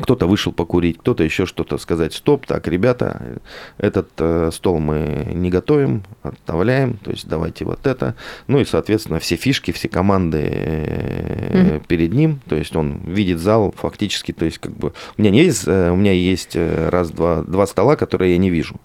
кто-то 0.00 0.26
вышел 0.26 0.52
покурить, 0.52 0.98
кто-то 0.98 1.24
еще 1.24 1.46
что-то 1.46 1.78
сказать. 1.78 2.14
Стоп, 2.14 2.46
так, 2.46 2.66
ребята, 2.68 3.40
этот 3.78 4.10
э, 4.18 4.50
стол 4.52 4.78
мы 4.78 5.28
не 5.32 5.50
готовим, 5.50 6.02
отставляем, 6.22 6.96
то 6.98 7.10
есть 7.10 7.28
давайте 7.28 7.64
вот 7.64 7.86
это. 7.86 8.14
Ну 8.46 8.60
и, 8.60 8.64
соответственно, 8.64 9.18
все 9.18 9.36
фишки, 9.36 9.70
все 9.70 9.88
команды 9.88 10.38
э, 10.38 11.78
mm-hmm. 11.78 11.86
перед 11.86 12.12
ним, 12.12 12.40
то 12.48 12.56
есть 12.56 12.74
он 12.76 13.00
видит 13.06 13.38
зал 13.38 13.74
фактически, 13.76 14.32
то 14.32 14.44
есть 14.44 14.58
как 14.58 14.72
бы... 14.76 14.92
У 15.16 15.22
меня 15.22 15.42
есть, 15.42 15.64
э, 15.66 15.90
у 15.90 15.96
меня 15.96 16.12
есть 16.12 16.52
э, 16.54 16.88
раз-два 16.88 17.42
два 17.42 17.66
стола, 17.66 17.96
которые 17.96 18.32
я 18.32 18.38
не 18.38 18.50
вижу. 18.50 18.76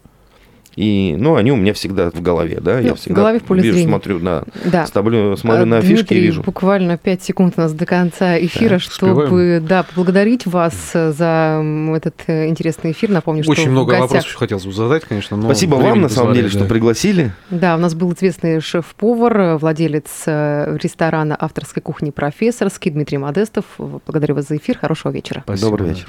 И, 0.76 1.16
ну, 1.18 1.36
они 1.36 1.52
у 1.52 1.56
меня 1.56 1.74
всегда 1.74 2.10
в 2.10 2.22
голове, 2.22 2.60
да, 2.60 2.78
ну, 2.78 2.88
я 2.88 2.96
всегда 2.96 3.14
в 3.14 3.18
голове 3.18 3.40
в 3.40 3.44
поле 3.44 3.62
вижу, 3.62 3.76
зрения. 3.76 3.90
смотрю, 3.90 4.20
да, 4.20 4.44
да. 4.66 4.86
Ставлю, 4.88 5.38
смотрю 5.38 5.64
а, 5.64 5.66
на 5.66 5.80
Дмитрий, 5.82 5.98
фишки 5.98 6.14
и 6.14 6.20
вижу. 6.20 6.42
буквально 6.42 6.98
5 6.98 7.24
секунд 7.24 7.54
у 7.58 7.62
нас 7.62 7.74
до 7.74 7.86
конца 7.86 8.40
эфира, 8.40 8.76
да, 8.76 8.80
чтобы, 8.80 9.24
успеваем. 9.24 9.66
да, 9.66 9.84
поблагодарить 9.84 10.46
вас 10.48 10.74
за 10.94 11.64
этот 11.96 12.16
э, 12.28 12.48
интересный 12.48 12.92
эфир. 12.92 13.12
Напомню, 13.12 13.42
Очень 13.42 13.54
что 13.54 13.62
Очень 13.62 13.72
много 13.72 13.92
гостях... 13.92 14.10
вопросов 14.10 14.36
хотелось 14.36 14.66
бы 14.66 14.74
задать, 14.74 15.04
конечно, 15.06 15.38
но 15.38 15.46
Спасибо 15.46 15.76
вам, 15.76 16.02
на 16.02 16.10
самом 16.10 16.34
деле, 16.34 16.50
да. 16.50 16.58
что 16.58 16.66
пригласили. 16.66 17.32
Да, 17.50 17.76
у 17.76 17.80
нас 17.80 17.94
был 17.94 18.12
известный 18.14 18.60
шеф-повар, 18.60 19.58
владелец 19.58 20.24
э, 20.26 20.78
ресторана 20.82 21.38
авторской 21.40 21.82
кухни 21.84 22.10
«Профессорский» 22.10 22.92
Дмитрий 22.92 23.18
Модестов. 23.18 23.66
Благодарю 23.78 24.36
вас 24.36 24.48
за 24.48 24.58
эфир, 24.58 24.78
хорошего 24.78 25.12
вечера. 25.12 25.42
Спасибо. 25.46 25.70
Добрый 25.70 25.90
вечер. 25.90 26.08